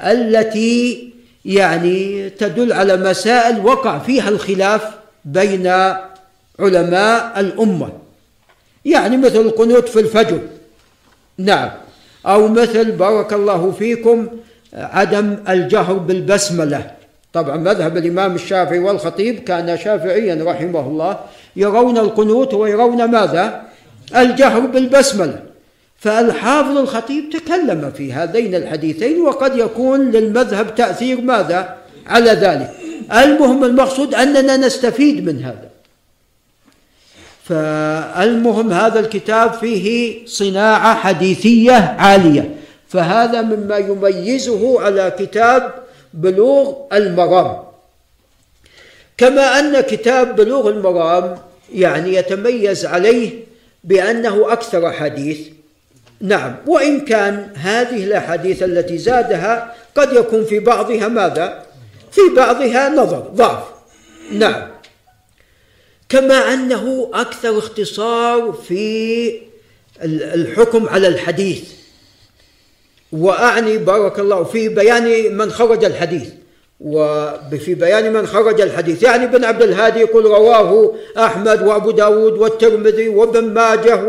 التي 0.00 1.12
يعني 1.44 2.30
تدل 2.30 2.72
على 2.72 2.96
مسائل 2.96 3.66
وقع 3.66 3.98
فيها 3.98 4.28
الخلاف 4.28 4.82
بين 5.24 5.66
علماء 6.58 7.40
الأمة. 7.40 7.92
يعني 8.84 9.16
مثل 9.16 9.40
القنوت 9.40 9.88
في 9.88 10.00
الفجر. 10.00 10.40
نعم. 11.38 11.70
أو 12.26 12.48
مثل 12.48 12.92
بارك 12.92 13.32
الله 13.32 13.72
فيكم 13.78 14.26
عدم 14.74 15.36
الجهر 15.48 15.92
بالبسملة. 15.92 16.90
طبعا 17.32 17.56
مذهب 17.56 17.96
الإمام 17.96 18.34
الشافعي 18.34 18.78
والخطيب 18.78 19.38
كان 19.38 19.78
شافعيا 19.78 20.44
رحمه 20.44 20.80
الله 20.80 21.16
يرون 21.56 21.98
القنوت 21.98 22.54
ويرون 22.54 23.04
ماذا؟ 23.04 23.62
الجهر 24.16 24.60
بالبسملة. 24.60 25.38
فالحافظ 25.98 26.78
الخطيب 26.78 27.30
تكلم 27.30 27.92
في 27.96 28.12
هذين 28.12 28.54
الحديثين 28.54 29.20
وقد 29.20 29.56
يكون 29.56 30.10
للمذهب 30.10 30.74
تأثير 30.74 31.20
ماذا؟ 31.20 31.76
على 32.06 32.30
ذلك. 32.30 32.70
المهم 33.12 33.64
المقصود 33.64 34.14
أننا 34.14 34.56
نستفيد 34.56 35.26
من 35.26 35.44
هذا. 35.44 35.71
فالمهم 37.52 38.72
هذا 38.72 39.00
الكتاب 39.00 39.52
فيه 39.52 40.26
صناعة 40.26 40.94
حديثية 40.94 41.96
عالية. 41.98 42.54
فهذا 42.88 43.42
مما 43.42 43.76
يميزه 43.76 44.80
على 44.80 45.12
كتاب 45.18 45.74
بلوغ 46.14 46.74
المرام. 46.92 47.56
كما 49.18 49.58
أن 49.58 49.80
كتاب 49.80 50.36
بلوغ 50.36 50.68
المرام 50.68 51.38
يعني 51.74 52.14
يتميز 52.14 52.86
عليه 52.86 53.30
بأنه 53.84 54.52
أكثر 54.52 54.92
حديث. 54.92 55.38
نعم 56.20 56.54
وإن 56.66 57.00
كان 57.00 57.50
هذه 57.54 58.04
الأحاديث 58.04 58.62
التي 58.62 58.98
زادها 58.98 59.74
قد 59.96 60.12
يكون 60.12 60.44
في 60.44 60.58
بعضها 60.58 61.08
ماذا؟ 61.08 61.62
في 62.12 62.20
بعضها 62.36 62.88
نظر 62.88 63.18
ضعف. 63.18 63.62
نعم. 64.32 64.62
كما 66.12 66.54
أنه 66.54 67.10
أكثر 67.14 67.58
اختصار 67.58 68.52
في 68.52 69.38
الحكم 70.04 70.88
على 70.88 71.08
الحديث. 71.08 71.62
وأعني 73.12 73.78
بارك 73.78 74.18
الله 74.18 74.44
في 74.44 74.68
بيان 74.68 75.36
من 75.36 75.50
خرج 75.50 75.84
الحديث. 75.84 76.28
وفي 76.80 77.74
بيان 77.74 78.12
من 78.12 78.26
خرج 78.26 78.60
الحديث. 78.60 79.02
يعني 79.02 79.24
ابن 79.24 79.44
عبد 79.44 79.62
الهادي 79.62 80.00
يقول 80.00 80.24
رواه 80.24 80.94
أحمد 81.18 81.62
وأبو 81.62 81.90
داود 81.90 82.32
والترمذي 82.32 83.08
وابن 83.08 83.44
ماجه 83.44 84.04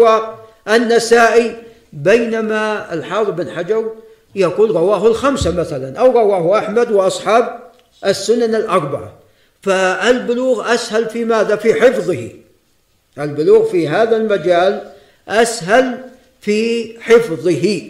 والنسائي. 0.67 1.55
بينما 1.93 2.93
الحافظ 2.93 3.29
بن 3.29 3.51
حجر 3.51 3.91
يقول 4.35 4.71
رواه 4.71 5.07
الخمسة 5.07 5.51
مثلا 5.51 5.99
أو 5.99 6.11
رواه 6.11 6.57
أحمد 6.59 6.91
وأصحاب 6.91 7.59
السنن 8.05 8.55
الأربعة. 8.55 9.22
فالبلوغ 9.63 10.73
أسهل 10.73 11.10
في 11.10 11.26
ماذا؟ 11.26 11.56
في 11.56 11.73
حفظه. 11.73 12.30
البلوغ 13.19 13.71
في 13.71 13.88
هذا 13.88 14.17
المجال 14.17 14.82
أسهل 15.28 15.97
في 16.41 16.93
حفظه. 17.02 17.82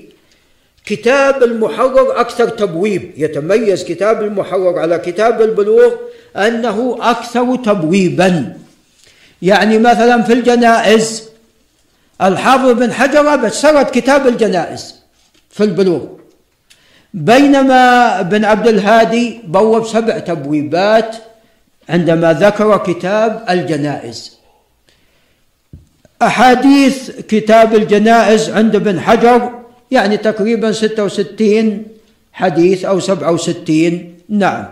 كتاب 0.85 1.43
المحرر 1.43 2.19
أكثر 2.19 2.49
تبويب. 2.49 3.11
يتميز 3.17 3.83
كتاب 3.83 4.23
المحرر 4.23 4.79
على 4.79 4.99
كتاب 4.99 5.41
البلوغ 5.41 5.93
أنه 6.35 6.97
أكثر 7.01 7.55
تبويبا. 7.55 8.57
يعني 9.41 9.79
مثلا 9.79 10.21
في 10.21 10.33
الجنائز 10.33 11.29
الحافظ 12.21 12.69
بن 12.69 12.93
حجر 12.93 13.49
سرد 13.49 13.85
كتاب 13.85 14.27
الجنائز 14.27 14.95
في 15.49 15.63
البلوغ. 15.63 16.05
بينما 17.13 18.19
ابن 18.19 18.45
عبد 18.45 18.67
الهادي 18.67 19.41
بوب 19.43 19.87
سبع 19.87 20.19
تبويبات 20.19 21.15
عندما 21.89 22.33
ذكر 22.33 22.77
كتاب 22.77 23.45
الجنائز. 23.49 24.37
أحاديث 26.21 27.11
كتاب 27.27 27.75
الجنائز 27.75 28.49
عند 28.49 28.75
ابن 28.75 28.99
حجر 28.99 29.49
يعني 29.91 30.17
تقريبا 30.17 30.71
66 30.71 31.85
حديث 32.33 32.85
أو 32.85 32.99
67 32.99 34.15
نعم 34.29 34.65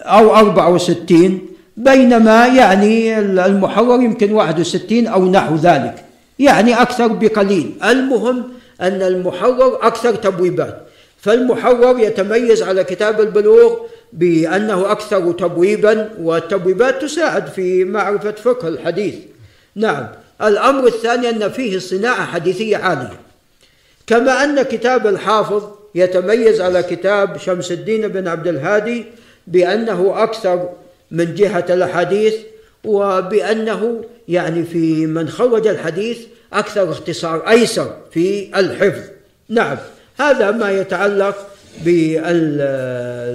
أو 0.00 0.36
64 0.36 1.40
بينما 1.76 2.46
يعني 2.46 3.18
المحرر 3.18 4.02
يمكن 4.02 4.32
61 4.32 5.06
أو 5.06 5.30
نحو 5.30 5.54
ذلك 5.56 6.04
يعني 6.38 6.82
أكثر 6.82 7.06
بقليل. 7.06 7.74
المهم 7.84 8.44
أن 8.80 9.02
المحرر 9.02 9.86
أكثر 9.86 10.14
تبويبات 10.14 10.86
فالمحرر 11.20 11.98
يتميز 11.98 12.62
على 12.62 12.84
كتاب 12.84 13.20
البلوغ 13.20 13.76
بأنه 14.12 14.92
أكثر 14.92 15.32
تبويبا 15.32 16.10
والتبويبات 16.20 17.02
تساعد 17.02 17.46
في 17.46 17.84
معرفة 17.84 18.30
فقه 18.30 18.68
الحديث. 18.68 19.14
نعم 19.74 20.08
الأمر 20.42 20.86
الثاني 20.86 21.28
أن 21.28 21.50
فيه 21.50 21.78
صناعة 21.78 22.26
حديثية 22.26 22.76
عالية. 22.76 23.20
كما 24.06 24.44
أن 24.44 24.62
كتاب 24.62 25.06
الحافظ 25.06 25.68
يتميز 25.94 26.60
على 26.60 26.82
كتاب 26.82 27.38
شمس 27.38 27.72
الدين 27.72 28.08
بن 28.08 28.28
عبد 28.28 28.46
الهادي 28.46 29.04
بأنه 29.46 30.22
أكثر 30.22 30.68
من 31.10 31.34
جهة 31.34 31.66
الأحاديث 31.70 32.34
وبأنه 32.84 34.04
يعني 34.28 34.64
في 34.64 35.06
من 35.06 35.28
خرج 35.28 35.66
الحديث 35.66 36.18
أكثر 36.52 36.90
اختصار 36.90 37.48
أيسر 37.48 37.96
في 38.10 38.50
الحفظ. 38.60 39.02
نعم 39.48 39.76
هذا 40.18 40.50
ما 40.50 40.70
يتعلق 40.70 41.36
بالمقارنة 41.84 43.34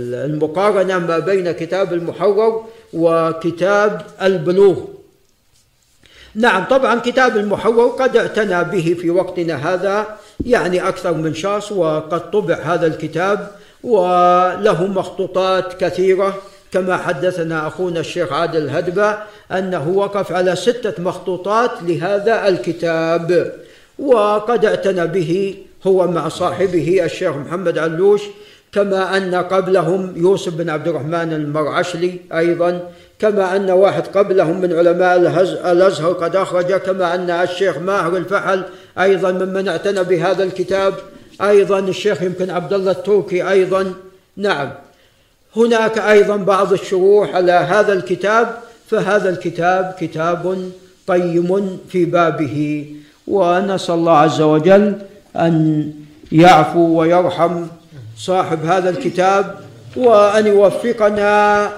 ما 1.00 1.20
بين 1.20 1.52
كتاب 1.52 1.94
المحرر 1.94 2.64
وكتاب 2.94 4.02
البلوغ 4.22 4.78
نعم 6.36 6.64
طبعا 6.64 7.00
كتاب 7.00 7.38
المحرر 7.38 7.88
قد 7.88 8.18
اعتنى 8.18 8.64
به 8.64 8.96
في 9.02 9.10
وقتنا 9.10 9.74
هذا 9.74 10.18
يعني 10.46 10.88
أكثر 10.88 11.14
من 11.14 11.34
شخص 11.34 11.72
وقد 11.72 12.32
طبع 12.32 12.56
هذا 12.56 12.88
الكتاب 12.88 13.52
وله 13.84 14.88
مخطوطات 14.88 15.74
كثيرة 15.74 16.36
كما 16.72 16.98
حدثنا 16.98 17.68
أخونا 17.68 18.00
الشيخ 18.00 18.34
عادل 18.34 18.64
الهدبة 18.64 19.18
أنه 19.52 19.90
وقف 19.90 20.32
على 20.32 20.56
ستة 20.56 21.04
مخطوطات 21.04 21.72
لهذا 21.82 22.48
الكتاب 22.48 23.54
وقد 24.00 24.66
اعتنى 24.66 25.08
به 25.08 25.56
هو 25.84 26.08
مع 26.08 26.28
صاحبه 26.28 27.06
الشيخ 27.06 27.36
محمد 27.36 27.78
علوش 27.78 28.22
كما 28.72 29.18
أن 29.18 29.36
قبلهم 29.36 30.14
يوسف 30.16 30.54
بن 30.54 30.70
عبد 30.70 30.88
الرحمن 30.88 31.34
المرعشلي 31.34 32.20
أيضا 32.34 32.92
كما 33.20 33.56
أن 33.56 33.70
واحد 33.70 34.08
قبلهم 34.08 34.62
من 34.62 34.74
علماء 34.74 35.18
الأزهر 35.72 36.14
قد 36.14 36.36
أخرج 36.36 36.74
كما 36.74 37.16
أن 37.16 37.30
الشيخ 37.30 37.78
ماهر 37.78 38.18
الفحل 38.18 38.64
أيضا 39.00 39.32
ممن 39.32 39.68
اعتنى 39.68 40.04
بهذا 40.04 40.44
الكتاب 40.44 40.94
أيضا 41.42 41.80
الشيخ 41.80 42.22
يمكن 42.22 42.50
عبد 42.50 42.74
الله 42.74 42.92
التركي 42.92 43.50
أيضا. 43.50 43.94
نعم. 44.38 44.70
هناك 45.56 45.98
أيضا 45.98 46.36
بعض 46.36 46.74
الشروح 46.74 47.36
على 47.36 47.52
هذا 47.52 47.94
الكتاب 47.94 48.58
فهذا 48.88 49.30
الكتاب 49.30 49.96
كتاب 50.00 50.72
قيم 51.08 51.80
في 51.90 52.06
بابه 52.06 52.86
ونسأل 53.28 53.96
الله 53.96 54.18
عز 54.18 54.42
وجل 54.42 54.96
أن 55.36 55.94
يعفو 56.32 57.00
ويرحم 57.00 57.66
صاحب 58.18 58.66
هذا 58.66 58.90
الكتاب 58.90 59.56
وأن 59.96 60.48
يوفقنا 60.48 61.70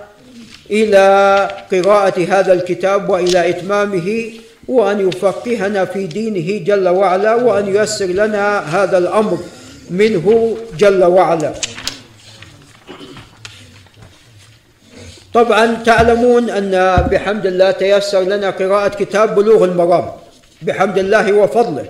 إلى 0.71 1.49
قراءة 1.71 2.25
هذا 2.29 2.53
الكتاب 2.53 3.09
وإلى 3.09 3.49
إتمامه 3.49 4.31
وأن 4.67 5.07
يفقهنا 5.07 5.85
في 5.85 6.07
دينه 6.07 6.65
جل 6.65 6.89
وعلا 6.89 7.35
وأن 7.35 7.75
ييسر 7.75 8.05
لنا 8.05 8.59
هذا 8.59 8.97
الأمر 8.97 9.37
منه 9.89 10.57
جل 10.77 11.03
وعلا. 11.03 11.53
طبعا 15.33 15.83
تعلمون 15.85 16.49
أن 16.49 16.71
بحمد 17.11 17.45
الله 17.45 17.71
تيسر 17.71 18.21
لنا 18.21 18.49
قراءة 18.49 18.87
كتاب 18.87 19.35
بلوغ 19.35 19.63
المرام. 19.63 20.05
بحمد 20.61 20.97
الله 20.97 21.33
وفضله. 21.33 21.85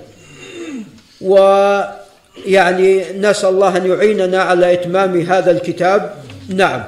ويعني 1.22 3.03
نسأل 3.20 3.49
الله 3.49 3.78
أن 3.78 3.86
يعيننا 3.86 4.41
على 4.41 4.74
إتمام 4.74 5.22
هذا 5.22 5.51
الكتاب. 5.51 6.13
نعم. 6.49 6.84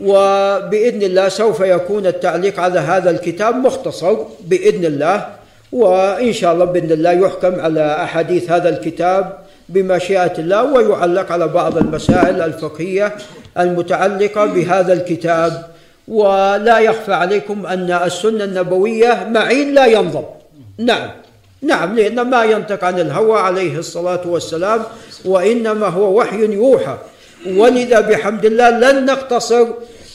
وبإذن 0.00 1.02
الله 1.02 1.28
سوف 1.28 1.60
يكون 1.60 2.06
التعليق 2.06 2.60
على 2.60 2.80
هذا 2.80 3.10
الكتاب 3.10 3.54
مختصر 3.54 4.16
بإذن 4.40 4.84
الله 4.84 5.26
وإن 5.72 6.32
شاء 6.32 6.52
الله 6.52 6.64
بإذن 6.64 6.92
الله 6.92 7.12
يحكم 7.12 7.60
على 7.60 8.02
أحاديث 8.02 8.50
هذا 8.50 8.68
الكتاب 8.68 9.38
بمشيئة 9.68 10.32
الله 10.38 10.62
ويعلق 10.62 11.32
على 11.32 11.48
بعض 11.48 11.78
المسائل 11.78 12.40
الفقهية 12.40 13.12
المتعلقة 13.58 14.46
بهذا 14.46 14.92
الكتاب. 14.92 15.66
ولا 16.08 16.78
يخفى 16.78 17.12
عليكم 17.12 17.66
أن 17.66 17.90
السنة 17.90 18.44
النبوية 18.44 19.26
معين 19.30 19.74
لا 19.74 19.86
ينضب 19.86 20.24
نعم. 20.78 21.10
نعم 21.62 21.96
لأن 21.96 22.20
ما 22.20 22.44
ينطق 22.44 22.84
عن 22.84 23.00
الهوى 23.00 23.38
عليه 23.38 23.78
الصلاة 23.78 24.20
والسلام 24.26 24.82
وإنما 25.24 25.86
هو 25.86 26.18
وحي 26.18 26.44
يوحى. 26.44 26.96
ولذا 27.46 28.00
بحمد 28.00 28.44
الله 28.44 28.70
لن 28.70 29.04
نقتصر 29.04 29.66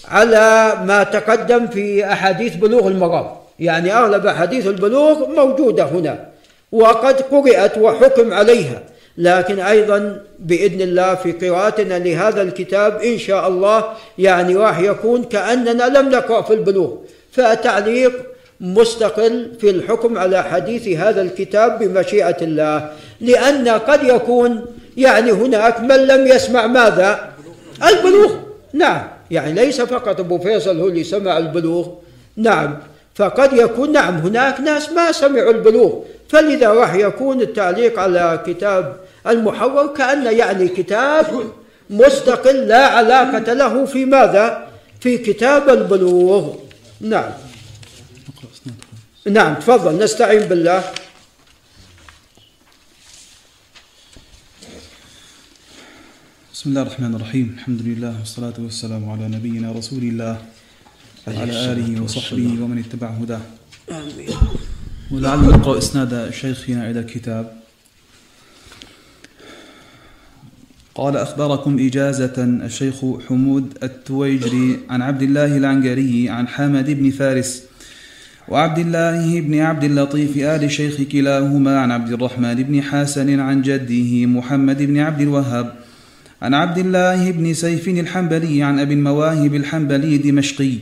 على 0.08 0.78
ما 0.86 1.04
تقدم 1.04 1.68
في 1.68 2.06
أحاديث 2.06 2.56
بلوغ 2.56 2.88
المرام. 2.88 3.26
يعني 3.60 3.94
أغلب 3.94 4.26
أحاديث 4.26 4.68
البلوغ 4.68 5.30
موجودة 5.30 5.84
هنا 5.84 6.26
وقد 6.72 7.22
قرأت 7.22 7.78
وحكم 7.78 8.34
عليها. 8.34 8.84
لكن 9.18 9.60
أيضا 9.60 10.22
بإذن 10.40 10.82
الله 10.82 11.16
في 11.16 11.32
قراءتنا 11.32 12.00
لهذا 12.00 12.42
الكتاب 12.42 13.02
إن 13.02 13.18
شاء 13.18 13.48
الله 13.48 13.86
يعني 14.18 14.56
راح 14.56 14.80
يكون 14.80 15.24
كأننا 15.24 15.84
لم 15.84 16.10
نقرأ 16.10 16.42
في 16.42 16.54
البلوغ. 16.54 16.96
فتعليق 17.32 18.14
مستقل 18.62 19.52
في 19.60 19.70
الحكم 19.70 20.18
على 20.18 20.44
حديث 20.44 20.88
هذا 20.88 21.22
الكتاب 21.22 21.80
بمشيئة 21.80 22.38
الله 22.42 22.92
لأن 23.22 23.68
قد 23.70 24.04
يكون 24.04 24.66
يعني 24.98 25.32
هناك 25.32 25.80
من 25.80 25.96
لم 25.96 26.28
يسمع 26.28 26.68
ماذا؟ 26.68 27.30
البلوغ. 27.90 28.32
نعم. 28.74 29.08
يعني 29.32 29.54
ليس 29.54 29.82
فقط 29.82 30.20
أبو 30.20 30.40
فيصل 30.40 30.80
هو 30.80 30.88
اللي 30.88 31.04
سمع 31.04 31.38
البلوغ. 31.38 31.88
نعم. 32.38 32.78
فقد 33.16 33.54
يكون 33.54 33.92
نعم 33.92 34.18
هناك 34.18 34.60
ناس 34.60 34.92
ما 34.92 35.12
سمعوا 35.12 35.52
البلوغ. 35.52 35.94
فلذا 36.30 36.70
راح 36.70 36.96
يكون 36.96 37.42
التعليق 37.42 38.00
على 38.00 38.44
كتاب 38.48 38.96
المحرر 39.28 39.88
كأن 39.88 40.38
يعني 40.38 40.68
كتاب 40.68 41.26
مستقل 41.90 42.56
لا 42.56 42.86
علاقة 42.86 43.54
له 43.54 43.86
في 43.86 44.06
ماذا؟ 44.06 44.68
في 45.00 45.18
كتاب 45.18 45.70
البلوغ. 45.70 46.54
نعم. 47.02 47.32
نعم 49.28 49.54
تفضل 49.54 50.04
نستعين 50.04 50.50
بالله. 50.50 50.84
بسم 56.54 56.70
الله 56.70 56.82
الرحمن 56.82 57.16
الرحيم. 57.16 57.56
الحمد 57.58 57.82
لله 57.82 58.20
والصلاة 58.20 58.54
والسلام 58.60 59.10
على 59.10 59.28
نبينا 59.28 59.72
رسول 59.72 60.04
الله 60.04 60.42
وعلى 61.28 61.54
آله 61.54 62.02
وصحبه 62.02 62.50
ومن 62.62 62.78
اتبع 62.80 63.08
هداه. 63.08 63.42
آمين. 63.92 64.30
ولعل 65.12 65.40
نقرأ 65.40 65.78
إسناد 65.78 66.34
شيخنا 66.34 66.90
إلى 66.90 67.00
الكتاب. 67.00 67.62
قال 70.96 71.18
أخبركم 71.18 71.80
إجازة 71.80 72.38
الشيخ 72.38 72.96
حمود 73.28 73.78
التويجري 73.84 74.80
عن 74.90 75.02
عبد 75.02 75.22
الله 75.22 75.58
العنقري 75.58 76.30
عن 76.30 76.48
حامد 76.48 76.90
بن 76.90 77.12
فارس 77.12 77.64
وعبد 78.52 78.80
الله 78.80 79.42
بن 79.42 79.60
عبد 79.60 79.84
اللطيف 79.84 80.38
آل 80.38 80.72
شيخ 80.72 81.02
كلاهما 81.02 81.80
عن 81.80 81.92
عبد 81.92 82.12
الرحمن 82.14 82.56
بن 82.56 82.82
حسن 82.82 83.40
عن 83.40 83.62
جده 83.62 84.26
محمد 84.26 84.84
بن 84.84 84.98
عبد 85.00 85.22
الوهاب 85.22 85.74
عن 86.42 86.54
عبد 86.54 86.78
الله 86.78 87.32
بن 87.32 87.54
سيف 87.54 87.88
الحنبلي 87.88 88.64
عن 88.64 88.80
أبي 88.80 88.94
المواهب 88.94 89.56
الحنبلي 89.56 90.18
دمشقي 90.18 90.74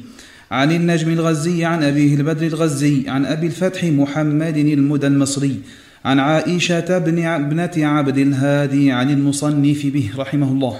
عن 0.51 0.71
النجم 0.71 1.09
الغزي 1.09 1.65
عن 1.65 1.83
أبيه 1.83 2.15
البدر 2.15 2.47
الغزي 2.47 3.09
عن 3.09 3.25
أبي 3.25 3.47
الفتح 3.47 3.83
محمد 3.83 4.57
المدى 4.57 5.07
المصري 5.07 5.59
عن 6.05 6.19
عائشة 6.19 6.97
بن 6.97 7.25
ابنة 7.25 7.71
عبد 7.77 8.17
الهادي 8.17 8.91
عن 8.91 9.09
المصنف 9.09 9.85
به 9.85 10.09
رحمه 10.17 10.51
الله. 10.51 10.79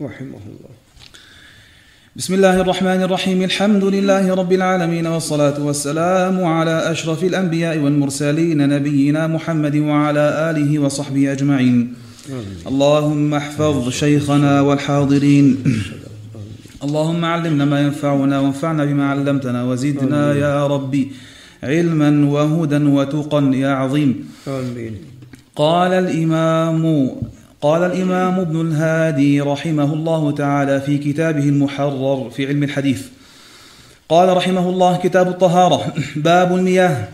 رحمه 0.00 0.40
الله. 0.52 0.79
بسم 2.16 2.34
الله 2.34 2.60
الرحمن 2.60 3.02
الرحيم. 3.02 3.42
الحمد 3.42 3.84
لله 3.84 4.34
رب 4.34 4.52
العالمين 4.52 5.06
والصلاة 5.06 5.62
والسلام 5.62 6.44
على 6.44 6.90
أشرف 6.90 7.24
الأنبياء 7.24 7.78
والمرسلين 7.78 8.68
نبينا 8.68 9.26
محمد 9.26 9.76
وعلى 9.76 10.50
آله 10.50 10.78
وصحبه 10.78 11.32
أجمعين. 11.32 11.94
اللهم 12.66 13.34
احفظ 13.34 13.88
شيخنا 13.88 14.60
والحاضرين. 14.60 15.46
اللهم 16.84 17.24
علمنا 17.24 17.64
ما 17.64 17.80
ينفعنا 17.80 18.40
وانفعنا 18.40 18.84
بما 18.84 19.10
علمتنا 19.10 19.64
وزدنا 19.64 20.34
يا 20.34 20.66
ربي 20.66 21.12
علما 21.62 22.10
وهدى 22.26 22.84
وتقا 22.84 23.40
يا 23.54 23.70
عظيم. 23.70 24.28
آمين. 24.48 24.94
قال 25.56 25.92
الإمام 25.92 27.10
قال 27.60 27.82
الإمام 27.82 28.40
ابن 28.40 28.60
الهادي 28.60 29.40
رحمه 29.40 29.94
الله 29.94 30.32
تعالى 30.32 30.80
في 30.80 30.98
كتابه 30.98 31.48
المحرر 31.48 32.30
في 32.30 32.46
علم 32.46 32.62
الحديث. 32.62 33.06
قال 34.08 34.36
رحمه 34.36 34.68
الله 34.68 34.96
كتاب 34.96 35.28
الطهارة 35.28 35.94
باب 36.16 36.56
المياه. 36.56 37.08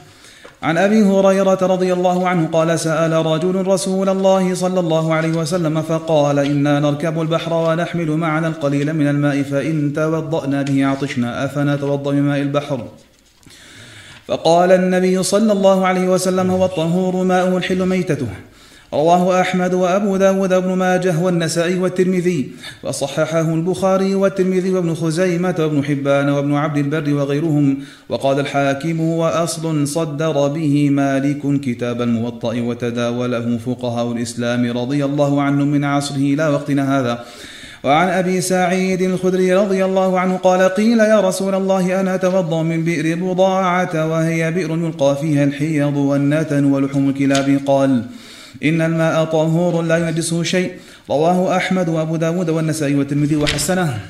عن 0.63 0.79
أبي 0.79 1.03
هريرة 1.03 1.59
رضي 1.63 1.93
الله 1.93 2.29
عنه 2.29 2.49
قال 2.53 2.81
سأل 2.81 3.27
رجل 3.27 3.67
رسول 3.67 4.09
الله 4.09 4.55
صلى 4.55 4.81
الله 4.81 5.15
عليه 5.15 5.29
وسلم 5.29 5.83
فقال 5.83 6.39
إنا 6.39 6.81
نركب 6.81 7.21
البحر 7.21 7.53
ونحمل 7.53 8.11
معنا 8.11 8.49
القليل 8.49 8.93
من 8.93 9.09
الماء 9.09 9.43
فإن 9.43 9.93
توضأنا 9.93 10.63
به 10.63 10.87
عطشنا 10.87 11.45
افنتوضا 11.45 12.13
بماء 12.13 12.41
البحر؟ 12.41 12.87
فقال 14.27 14.73
النبي 14.73 15.23
صلى 15.23 15.53
الله 15.53 15.87
عليه 15.87 16.09
وسلم 16.09 16.51
هو 16.51 16.65
الطهور 16.65 17.25
ماء 17.25 17.57
الحل 17.57 17.87
ميتته. 17.87 18.29
رواه 18.95 19.41
أحمد 19.41 19.75
وأبو 19.75 20.17
داود 20.17 20.55
بن 20.55 20.73
ماجه 20.73 21.19
والنسائي 21.23 21.79
والترمذي 21.79 22.51
وصححه 22.83 23.55
البخاري 23.55 24.15
والترمذي 24.15 24.71
وابن 24.71 24.95
خزيمة 24.95 25.55
وابن 25.59 25.85
حبان 25.85 26.29
وابن 26.29 26.55
عبد 26.55 26.79
البر 26.79 27.15
وغيرهم 27.15 27.79
وقال 28.09 28.41
الحاكم 28.41 29.01
هو 29.01 29.27
أصل 29.27 29.89
صدر 29.89 30.49
به 30.49 30.91
مالك 30.91 31.61
كتاب 31.61 32.03
الموطأ 32.03 32.55
وتداوله 32.61 33.59
فقهاء 33.67 34.13
الإسلام 34.13 34.79
رضي 34.79 35.05
الله 35.05 35.43
عنهم 35.43 35.69
من 35.69 35.85
عصره 35.85 36.17
إلى 36.17 36.49
وقتنا 36.49 37.01
هذا. 37.01 37.25
وعن 37.85 38.09
أبي 38.09 38.41
سعيد 38.41 39.03
الخدري 39.03 39.55
رضي 39.55 39.85
الله 39.85 40.21
عنه 40.21 40.37
قال 40.37 40.63
قيل 40.63 41.01
يا 41.01 41.21
رسول 41.21 41.55
الله 41.55 42.01
أنا 42.01 42.15
أتوضأ 42.15 42.63
من 42.63 42.85
بئر 42.85 43.15
بضاعة 43.15 44.11
وهي 44.11 44.51
بئر 44.51 44.71
يلقى 44.71 45.17
فيها 45.21 45.45
الحيض 45.45 45.97
والنتن 45.97 46.65
ولحوم 46.65 47.09
الكلاب؟ 47.09 47.61
قال 47.67 48.03
إن 48.65 48.81
الماء 48.81 49.25
طهور 49.25 49.83
لا 49.83 50.09
ينجسه 50.09 50.43
شيء. 50.43 50.73
رواه 51.11 51.57
أحمد 51.57 51.89
وأبو 51.89 52.17
داود 52.17 52.51
والنسائي 52.51 52.95
والترمذي 52.95 53.37
وحسنه. 53.37 54.01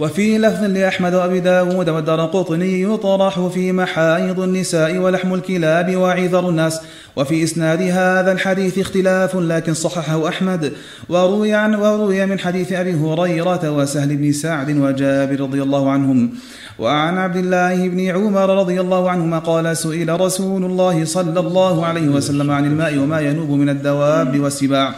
وفي 0.00 0.38
لفظ 0.38 0.64
لأحمد 0.64 1.14
وأبي 1.14 1.40
داود 1.40 1.88
والدار 1.88 2.26
قطني 2.26 2.82
يطرح 2.82 3.40
في 3.40 3.72
محايض 3.72 4.40
النساء 4.40 4.96
ولحم 4.96 5.34
الكلاب 5.34 5.96
وعذر 5.96 6.48
الناس. 6.48 6.80
وفي 7.16 7.44
إسناد 7.44 7.82
هذا 7.82 8.32
الحديث 8.32 8.78
اختلاف 8.78 9.36
لكن 9.36 9.74
صححه 9.74 10.28
أحمد. 10.28 10.72
وروي, 11.08 11.54
عن 11.54 11.74
وروي 11.74 12.26
من 12.26 12.38
حديث 12.38 12.72
أبي 12.72 12.94
هريرة 12.94 13.70
وسهل 13.70 14.16
بن 14.16 14.32
سعد 14.32 14.76
وجابر 14.76 15.40
رضي 15.40 15.62
الله 15.62 15.90
عنهم. 15.90 16.30
وعن 16.78 17.18
عبد 17.18 17.36
الله 17.36 17.88
بن 17.88 18.00
عمر 18.00 18.58
رضي 18.60 18.80
الله 18.80 19.10
عنهما 19.10 19.38
قال 19.38 19.76
سئل 19.76 20.20
رسول 20.20 20.64
الله 20.64 21.04
صلى 21.04 21.40
الله 21.40 21.86
عليه 21.86 22.08
وسلم 22.08 22.50
عن 22.50 22.64
الماء 22.66 22.98
وما 22.98 23.20
ينوب 23.20 23.50
من 23.50 23.68
الدواب 23.68 24.40
والسباع. 24.40 24.94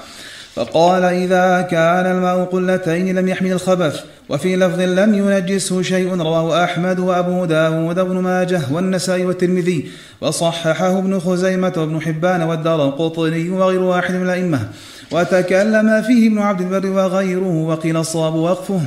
فقال 0.54 1.04
إذا 1.04 1.62
كان 1.62 2.06
الماء 2.06 2.44
قلتين 2.44 3.18
لم 3.18 3.28
يحمل 3.28 3.52
الخبث 3.52 4.00
وفي 4.28 4.56
لفظ 4.56 4.80
لم 4.80 5.14
ينجسه 5.14 5.82
شيء 5.82 6.16
رواه 6.16 6.64
أحمد 6.64 6.98
وأبو 6.98 7.44
داود 7.44 8.00
بن 8.00 8.18
ماجه 8.18 8.60
والنسائي 8.70 9.24
والترمذي 9.24 9.90
وصححه 10.20 10.98
ابن 10.98 11.18
خزيمة 11.18 11.72
وابن 11.76 12.00
حبان 12.00 12.42
والدار 12.42 12.84
القطني 12.84 13.50
وغير 13.50 13.82
واحد 13.82 14.14
من 14.14 14.22
الأئمة. 14.22 14.68
وتكلم 15.10 16.02
فيه 16.02 16.28
ابن 16.28 16.38
عبد 16.38 16.60
البر 16.60 16.86
وغيره 16.86 17.54
وقيل 17.68 17.96
الصواب 17.96 18.34
وقفه. 18.34 18.80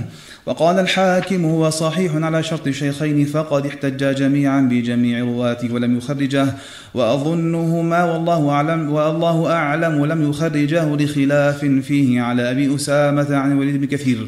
وقال 0.45 0.79
الحاكم 0.79 1.45
هو 1.45 1.69
صحيح 1.69 2.15
على 2.15 2.43
شرط 2.43 2.67
الشيخين 2.67 3.25
فقد 3.25 3.65
احتجا 3.65 4.11
جميعا 4.11 4.61
بجميع 4.61 5.19
رواته 5.19 5.73
ولم 5.73 5.97
يخرجه 5.97 6.47
وأظنهما 6.93 8.03
والله 8.03 8.49
أعلم 8.49 8.89
والله 8.89 9.51
أعلم 9.51 10.05
لم 10.05 10.29
يخرجه 10.29 10.95
لخلاف 10.95 11.65
فيه 11.65 12.21
على 12.21 12.51
أبي 12.51 12.75
أسامة 12.75 13.35
عن 13.35 13.51
الوليد 13.51 13.81
بن 13.81 13.87
كثير. 13.87 14.27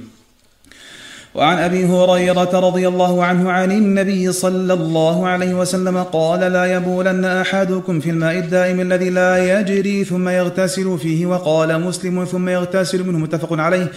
وعن 1.35 1.57
أبي 1.57 1.85
هريرة 1.85 2.59
رضي 2.59 2.87
الله 2.87 3.23
عنه 3.23 3.51
عن 3.51 3.71
النبي 3.71 4.31
صلى 4.31 4.73
الله 4.73 5.27
عليه 5.27 5.53
وسلم 5.53 6.03
قال 6.03 6.39
لا 6.39 6.65
يبولن 6.65 7.25
أحدكم 7.25 7.99
في 7.99 8.09
الماء 8.09 8.37
الدائم 8.37 8.81
الذي 8.81 9.09
لا 9.09 9.59
يجري 9.59 10.03
ثم 10.03 10.29
يغتسل 10.29 10.97
فيه. 10.97 11.25
وقال 11.25 11.81
مسلم 11.81 12.25
ثم 12.25 12.49
يغتسل 12.49 13.07
منه. 13.07 13.17
متفق 13.17 13.53
عليه. 13.53 13.91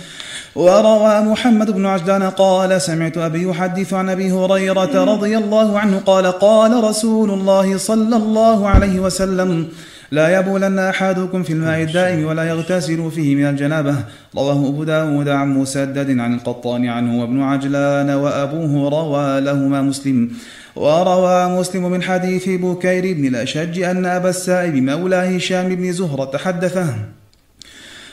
وروى 0.55 1.21
محمد 1.21 1.71
بن 1.71 1.87
عجلان 1.87 2.23
قال 2.23 2.83
سمعت 2.83 3.19
أبي 3.19 3.43
يحدث 3.43 3.95
عن 3.95 4.09
أبي 4.09 4.33
هريرة 4.33 5.05
رضي 5.05 5.39
الله 5.39 5.79
عنه 5.79 5.99
قال 5.99 6.27
قال 6.27 6.85
رسول 6.85 7.31
الله 7.31 7.79
صلى 7.79 8.17
الله 8.17 8.69
عليه 8.69 9.01
وسلم 9.01 9.69
لا 10.11 10.39
يبولن 10.39 10.79
أحدكم 10.79 11.43
في 11.43 11.53
الماء 11.53 11.83
الدائم 11.83 12.25
ولا 12.25 12.45
يغتسل 12.45 13.11
فيه 13.11 13.35
من 13.35 13.45
الجنابة. 13.45 13.95
رواه 14.37 14.69
أبو 14.69 14.85
داود 14.85 15.29
عن 15.29 15.49
مسدد 15.49 16.19
عن 16.19 16.35
القطان 16.35 16.87
عنه 16.87 17.21
وابن 17.21 17.43
عجلان 17.43 18.11
وأبوه 18.11 18.91
روى 18.91 19.41
لهما 19.41 19.83
مسلم. 19.83 20.31
وروى 20.77 21.59
مسلم 21.59 21.91
من 21.91 22.03
حديث 22.03 22.49
بكير 22.49 23.17
بن 23.17 23.27
الأشج 23.27 23.83
أن 23.83 24.07
أبا 24.07 24.29
السائب 24.29 24.75
مولى 24.75 25.37
هشام 25.37 25.69
بن 25.69 25.93
زهرة 25.93 26.37
حدثه 26.37 26.95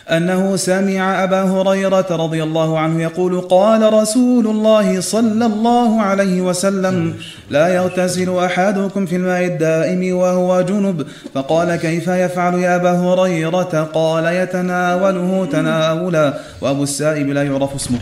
أنه 0.07 0.55
سمع 0.55 1.23
أبا 1.23 1.41
هريرة 1.41 2.07
رضي 2.11 2.43
الله 2.43 2.79
عنه 2.79 3.01
يقول 3.01 3.41
قال 3.41 3.93
رسول 3.93 4.47
الله 4.47 5.01
صلى 5.01 5.45
الله 5.45 6.01
عليه 6.01 6.41
وسلم 6.41 7.15
لا 7.49 7.67
يغتسل 7.67 8.37
أحدكم 8.39 9.05
في 9.05 9.15
الماء 9.15 9.45
الدائم 9.45 10.15
وهو 10.15 10.61
جنب. 10.61 11.07
فقال 11.33 11.75
كيف 11.75 12.07
يفعل 12.07 12.53
يا 12.53 12.75
أبا 12.75 12.91
هريرة؟ 12.91 13.89
قال 13.93 14.25
يتناوله 14.25 15.47
تناولا. 15.51 16.33
وأبو 16.61 16.83
السائب 16.83 17.27
لا 17.29 17.43
يعرف 17.43 17.75
اسمه. 17.75 17.99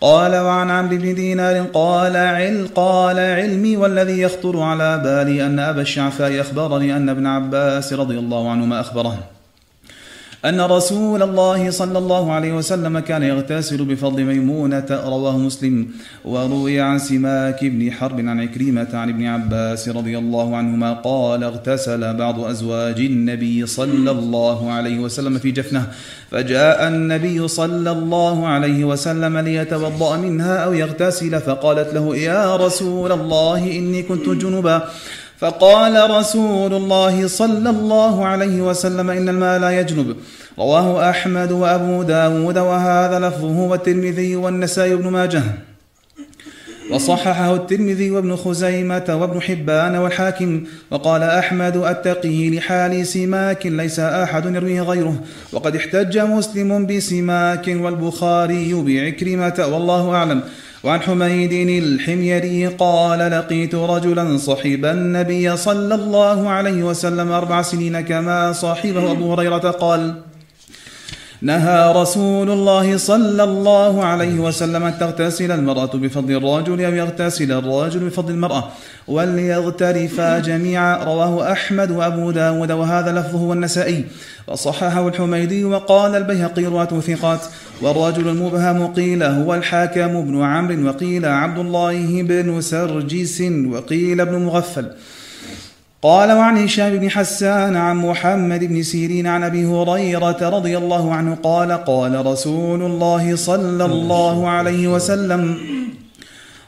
قال 0.00 0.34
وعن 0.34 0.70
عمرو 0.70 0.96
بن 0.96 1.14
دينار 1.14 1.66
قال 1.72 2.16
عل 2.16 2.68
قال 2.74 3.18
علمي 3.18 3.76
والذي 3.76 4.20
يخطر 4.20 4.60
على 4.60 4.98
بالي 4.98 5.46
أن 5.46 5.58
أبا 5.58 5.80
الشعفاء 5.80 6.40
أخبرني 6.40 6.96
أن 6.96 7.08
ابن 7.08 7.26
عباس 7.26 7.92
رضي 7.92 8.18
الله 8.18 8.50
عنهما 8.50 8.80
أخبره. 8.80 9.39
أن 10.44 10.60
رسول 10.60 11.22
الله 11.22 11.70
صلى 11.70 11.98
الله 11.98 12.32
عليه 12.32 12.52
وسلم 12.52 12.98
كان 12.98 13.22
يغتسل 13.22 13.84
بفضل 13.84 14.24
ميمونة 14.24 14.86
رواه 14.90 15.38
مسلم. 15.38 15.88
وروي 16.24 16.80
عن 16.80 16.98
سماك 16.98 17.64
بن 17.64 17.92
حرب 17.92 18.20
عن 18.20 18.40
عكريمة 18.40 18.88
عن 18.94 19.08
ابن 19.08 19.26
عباس 19.26 19.88
رضي 19.88 20.18
الله 20.18 20.56
عنهما 20.56 20.92
قال 20.92 21.44
اغتسل 21.44 22.16
بعض 22.16 22.40
أزواج 22.40 23.00
النبي 23.00 23.66
صلى 23.66 24.10
الله 24.10 24.70
عليه 24.70 24.98
وسلم 24.98 25.38
في 25.38 25.50
جفنه 25.50 25.86
فجاء 26.30 26.88
النبي 26.88 27.48
صلى 27.48 27.90
الله 27.90 28.46
عليه 28.46 28.84
وسلم 28.84 29.38
ليتوضأ 29.38 30.16
منها 30.16 30.56
أو 30.56 30.72
يغتسل 30.72 31.40
فقالت 31.40 31.94
له 31.94 32.16
يا 32.16 32.56
رسول 32.56 33.12
الله 33.12 33.58
إني 33.58 34.02
كنت 34.02 34.28
جنبا. 34.28 34.88
فقال 35.40 36.10
رسول 36.10 36.74
الله 36.74 37.26
صلى 37.26 37.70
الله 37.70 38.26
عليه 38.26 38.62
وسلم 38.62 39.10
إن 39.10 39.28
الماء 39.28 39.58
لا 39.58 39.80
يجنب. 39.80 40.16
رواه 40.58 41.10
أحمد 41.10 41.52
وأبو 41.52 42.02
داود 42.02 42.58
وهذا 42.58 43.18
لفظه 43.18 43.58
والترمذي 43.58 44.36
والنسائي 44.36 44.96
بن 44.96 45.08
ماجه. 45.08 45.42
وصححه 46.92 47.54
الترمذي 47.54 48.10
وابن 48.10 48.36
خزيمة 48.36 49.04
وابن 49.08 49.42
حبان 49.42 49.96
والحاكم. 49.96 50.64
وقال 50.90 51.22
أحمد 51.22 51.76
التقي 51.76 52.50
لحال 52.50 53.06
سماك 53.06 53.66
ليس 53.66 54.00
أحد 54.00 54.54
يرويه 54.54 54.80
غيره. 54.80 55.14
وقد 55.52 55.76
احتج 55.76 56.18
مسلم 56.18 56.86
بسماك 56.86 57.66
والبخاري 57.68 58.74
بعكرمة 58.74 59.66
والله 59.72 60.14
أعلم. 60.14 60.42
وعن 60.84 61.00
حميد 61.00 61.52
الحميري 61.52 62.66
قال 62.66 63.18
لقيت 63.30 63.74
رجلا 63.74 64.36
صحب 64.36 64.84
النبي 64.84 65.56
صلى 65.56 65.94
الله 65.94 66.48
عليه 66.48 66.82
وسلم 66.82 67.32
أربع 67.32 67.62
سنين 67.62 68.00
كما 68.00 68.52
صاحبه 68.52 69.12
أبو 69.12 69.32
هريرة 69.32 69.70
قال 69.70 70.14
نهى 71.42 71.92
رسول 71.96 72.50
الله 72.50 72.96
صلى 72.96 73.44
الله 73.44 74.04
عليه 74.04 74.40
وسلم 74.40 74.82
أن 74.82 74.98
تغتسل 74.98 75.52
المرأة 75.52 75.86
بفضل 75.86 76.36
الرجل 76.36 76.84
أو 76.84 76.94
يغتسل 76.94 77.52
الرجل 77.52 78.00
بفضل 78.00 78.34
المرأة 78.34 78.64
وليغترفا 79.08 80.38
جميعا. 80.38 81.04
رواه 81.04 81.52
أحمد 81.52 81.90
وأبو 81.90 82.30
داود 82.30 82.72
وهذا 82.72 83.12
لفظه 83.12 83.42
والنسائي 83.42 84.04
وصححه 84.48 85.08
الحميدي 85.08 85.64
وقال 85.64 86.16
البيهقي 86.16 86.64
رواة 86.64 87.00
ثقات. 87.00 87.40
والرجل 87.82 88.28
المبهم 88.28 88.86
قيل 88.86 89.22
هو 89.22 89.54
الحاكم 89.54 90.22
بن 90.24 90.42
عمرو 90.42 90.88
وقيل 90.88 91.26
عبد 91.26 91.58
الله 91.58 92.22
بن 92.22 92.60
سرجس 92.60 93.42
وقيل 93.66 94.20
ابن 94.20 94.38
مغفل. 94.38 94.86
قال 96.02 96.32
وعن 96.32 96.64
هشام 96.64 96.96
بن 96.96 97.10
حسان 97.10 97.76
عن 97.76 97.96
محمد 97.96 98.64
بن 98.64 98.82
سيرين 98.82 99.26
عن 99.26 99.42
أبي 99.42 99.64
هريرة 99.64 100.48
رضي 100.48 100.78
الله 100.78 101.14
عنه 101.14 101.34
قال 101.42 101.72
قال 101.72 102.26
رسول 102.26 102.82
الله 102.82 103.36
صلى 103.36 103.84
الله 103.84 104.48
عليه 104.48 104.88
وسلم 104.88 105.58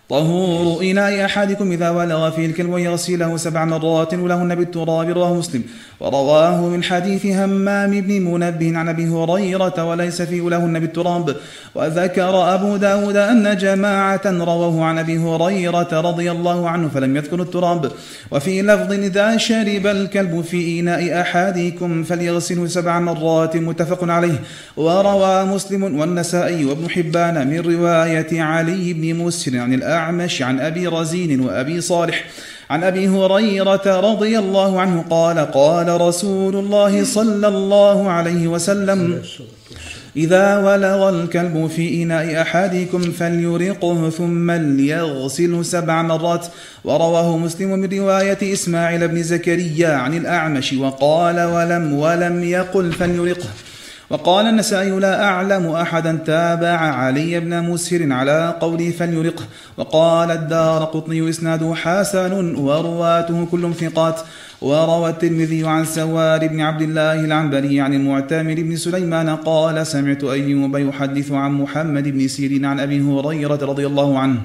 طهور 0.09 0.83
إناء 0.83 1.24
أحدكم 1.24 1.72
إذا 1.72 1.91
ولغ 1.91 2.30
فيه 2.30 2.47
الكلب 2.47 2.70
ويغسله 2.70 3.37
سبع 3.37 3.64
مرات 3.64 4.14
ولهن 4.14 4.55
بالتراب 4.55 5.09
رواه 5.09 5.35
مسلم 5.35 5.62
ورواه 6.03 6.68
من 6.68 6.82
حديث 6.82 7.26
همام 7.26 8.00
بن 8.00 8.20
منبه 8.20 8.78
عن 8.78 8.88
أبي 8.88 9.09
هريرة 9.09 9.84
وليس 9.84 10.22
فيه 10.22 10.50
لهن 10.50 10.80
بالتراب 10.80 11.36
وذكر 11.74 12.55
أبو 12.55 12.76
داود 12.76 13.16
أن 13.16 13.57
جماعة 13.57 14.20
رواه 14.26 14.84
عن 14.84 14.98
أبي 14.98 15.18
هريرة 15.18 16.00
رضي 16.00 16.30
الله 16.30 16.68
عنه 16.68 16.88
فلم 16.88 17.16
يذكر 17.16 17.42
التراب. 17.42 17.92
وفي 18.30 18.62
لفظ 18.62 18.92
إذا 18.92 19.36
شرب 19.36 19.86
الكلب 19.86 20.40
في 20.40 20.80
إناء 20.80 21.20
أحدكم 21.20 22.03
فليغسله 22.03 22.66
سبع 22.66 23.00
مرات 23.00 23.57
متفق 23.57 24.11
عليه. 24.11 24.40
وروى 24.76 25.44
مسلم 25.44 25.82
والنسائي 26.00 26.64
وابن 26.64 26.90
حبان 26.90 27.46
من 27.46 27.61
رواية 27.61 28.42
علي 28.42 28.92
بن 28.92 29.14
مسر 29.14 29.59
عن 29.59 29.74
الأعمش 29.74 30.42
عن 30.42 30.61
أبي 30.61 30.86
رزين 30.86 31.40
وأبي 31.40 31.80
صالح. 31.80 32.24
عن 32.73 32.85
أبي 32.85 33.09
هريرة 33.09 34.01
رضي 34.01 34.39
الله 34.39 34.81
عنه 34.81 35.05
قال 35.11 35.39
قال 35.39 36.01
رسول 36.01 36.57
الله 36.57 37.05
صلى 37.05 37.49
الله 37.49 38.11
عليه 38.11 38.47
وسلم 38.49 39.23
إذا 40.16 40.59
ولغ 40.59 41.09
الكلب 41.09 41.66
في 41.77 42.03
إناء 42.03 42.43
أحدكم 42.43 43.01
فليرقه 43.01 44.11
ثم 44.11 44.51
ليغسله 44.51 45.62
سبع 45.62 46.03
مرات. 46.03 46.47
ورواه 46.85 47.39
مسلم 47.39 47.70
من 47.70 47.99
رواية 47.99 48.53
إسماعيل 48.53 49.09
بن 49.09 49.23
زكريا 49.23 49.89
عن 49.89 50.14
الأعمش 50.14 50.73
وقال 50.73 51.41
ولم 51.45 51.93
ولم 51.93 52.45
يقل 52.45 52.93
فليرقه. 52.93 53.49
وقال 54.13 54.47
النسائي 54.47 54.91
لا 54.91 55.25
أعلم 55.25 55.67
أحدا 55.67 56.19
تابع 56.27 56.77
علي 56.77 57.41
بن 57.41 57.63
مسهر 57.65 58.13
على 58.13 58.57
قوله 58.61 58.91
فليرقه. 58.91 59.45
وقال 59.77 60.31
الدار 60.31 60.85
قطني 60.85 61.29
إسناده 61.29 61.75
حسن 61.75 62.55
ورواته 62.55 63.47
كلهم 63.51 63.73
ثقات. 63.73 64.21
وروى 64.63 65.11
الترمذي 65.11 65.67
عن 65.67 65.85
سوار 65.85 66.47
بن 66.47 66.61
عبد 66.61 66.83
الله 66.83 67.25
العنبري 67.25 67.81
عن 67.81 67.95
المعتمر 67.95 68.55
بن 68.55 68.77
سليمان 68.77 69.29
قال 69.37 69.87
سمعت 69.87 70.25
أيوب 70.25 70.77
يحدث 70.77 71.33
عن 71.33 71.53
محمد 71.53 72.09
بن 72.09 72.29
سيرين 72.29 72.65
عن 72.65 72.81
أبي 72.81 73.01
هريرة 73.01 73.61
رضي 73.65 73.87
الله 73.87 74.19
عنه. 74.19 74.41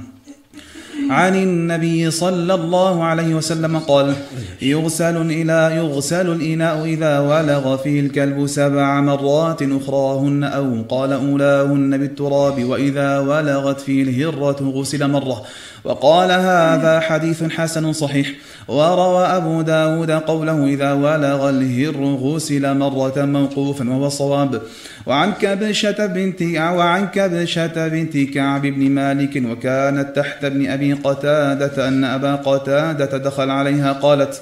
عن 1.09 1.35
النبي 1.35 2.11
صلى 2.11 2.53
الله 2.53 3.03
عليه 3.03 3.35
وسلم 3.35 3.79
قال 3.79 4.13
يغسل 4.61 5.17
إلى 5.17 5.75
يغسل 5.75 6.31
الإناء 6.31 6.85
إذا 6.85 7.19
ولغ 7.19 7.77
فيه 7.77 7.99
الكلب 7.99 8.47
سبع 8.47 9.01
مرات 9.01 9.63
أخراهن 9.63 10.43
أو 10.43 10.83
قال 10.89 11.13
أولاهن 11.13 11.97
بالتراب 11.97 12.63
وإذا 12.63 13.19
ولغت 13.19 13.79
فيه 13.79 14.03
الهرة 14.03 14.71
غسل 14.75 15.11
مرة. 15.11 15.43
وقال 15.83 16.31
هذا 16.31 16.99
حديث 16.99 17.43
حسن 17.43 17.93
صحيح. 17.93 18.33
وروى 18.67 19.25
أبو 19.25 19.61
داود 19.61 20.11
قوله 20.11 20.65
إذا 20.65 20.93
ولغ 20.93 21.49
الهر 21.49 22.03
غسل 22.15 22.77
مرة 22.77 23.13
موقوفا 23.17 23.89
وهو 23.89 24.07
الصواب 24.07 24.61
وعن 25.07 25.31
كبشة 25.33 26.05
بنت 26.05 26.41
وعن 26.57 27.07
كبشة 27.07 27.87
بنت 27.87 28.17
كعب 28.17 28.61
بن 28.61 28.91
مالك 28.91 29.43
وكانت 29.45 30.15
تحت 30.15 30.45
ابن 30.45 30.69
أبي 30.69 30.93
قتادة 30.93 31.87
أن 31.87 32.03
أبا 32.03 32.35
قتادة 32.35 33.17
دخل 33.17 33.49
عليها 33.49 33.93
قالت 33.93 34.41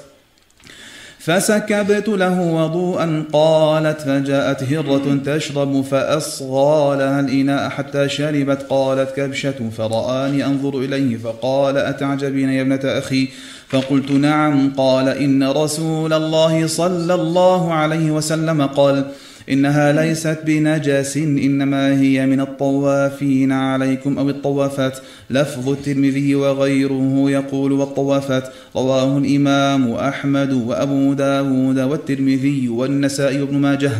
فسكبت 1.20 2.08
له 2.08 2.42
وضوءا 2.42 3.26
قالت 3.34 4.02
فجاءت 4.02 4.64
هرة 4.64 5.20
تشرب 5.26 5.82
فأصغى 5.82 6.98
لها 6.98 7.20
الإناء 7.20 7.70
حتى 7.70 8.10
شربت 8.10 8.66
قالت 8.70 9.16
كبشة 9.16 9.70
فرآني 9.78 10.46
أنظر 10.46 10.80
إليه 10.80 11.18
فقال 11.18 11.78
أتعجبين 11.78 12.50
يا 12.50 12.62
ابنة 12.62 12.80
أخي؟ 12.84 13.28
فقلت 13.68 14.12
نعم 14.12 14.74
قال 14.78 15.10
إن 15.10 15.44
رسول 15.44 16.14
الله 16.14 16.68
صلى 16.68 17.14
الله 17.14 17.74
عليه 17.74 18.12
وسلم 18.12 18.62
قال 18.62 19.06
إنها 19.50 19.92
ليست 19.92 20.38
بنجس 20.46 21.18
إنما 21.18 22.00
هي 22.00 22.26
من 22.26 22.42
الطوافين 22.42 23.52
عليكم 23.52 24.18
أو 24.18 24.30
الطوافات. 24.30 24.98
لفظ 25.30 25.70
الترمذي 25.70 26.36
وغيره 26.36 27.26
يقول 27.30 27.72
والطوافات. 27.72 28.50
رواه 28.76 29.18
الإمام 29.18 29.92
أحمد 29.92 30.54
وأبو 30.54 31.14
داود 31.14 31.80
والترمذي 31.80 32.70
والنسائي 32.70 33.42
وابن 33.42 33.58
ماجه. 33.58 33.92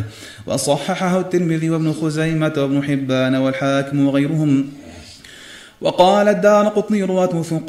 وصححه 0.46 1.20
الترمذي 1.20 1.70
وابن 1.70 1.92
خزيمة 1.92 2.52
وابن 2.56 2.82
حبان 2.82 3.34
والحاكم 3.34 4.06
وغيرهم. 4.06 4.66
وقال 5.80 6.28
الدار 6.28 6.68
قطني 6.68 7.02
رواته 7.02 7.60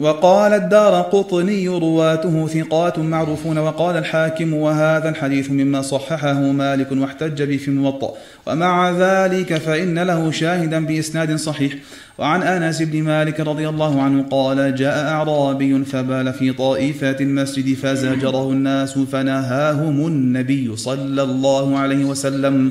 وقال 0.00 0.52
الدار 0.52 1.02
قطني 1.02 1.68
رواته 1.68 2.46
ثقات 2.46 2.98
معروفون 2.98 3.58
وقال 3.58 3.96
الحاكم 3.96 4.54
وهذا 4.54 5.08
الحديث 5.08 5.50
مما 5.50 5.82
صححه 5.82 6.40
مالك 6.40 6.92
واحتج 6.92 7.42
به 7.42 7.56
في 7.56 7.68
الموطأ. 7.68 8.14
ومع 8.46 8.90
ذلك 8.90 9.54
فإن 9.54 9.98
له 9.98 10.30
شاهدا 10.30 10.86
بإسناد 10.86 11.36
صحيح. 11.36 11.72
وعن 12.18 12.42
أنس 12.42 12.82
بن 12.82 13.02
مالك 13.02 13.40
رضي 13.40 13.68
الله 13.68 14.02
عنه 14.02 14.24
قال 14.30 14.74
جاء 14.74 15.08
أعرابي 15.08 15.84
فبال 15.84 16.32
في 16.32 16.52
طائفة 16.52 17.16
المسجد 17.20 17.74
فزجره 17.74 18.50
الناس 18.50 18.98
فنهاهم 18.98 20.06
النبي 20.06 20.76
صلى 20.76 21.22
الله 21.22 21.78
عليه 21.78 22.04
وسلم. 22.04 22.70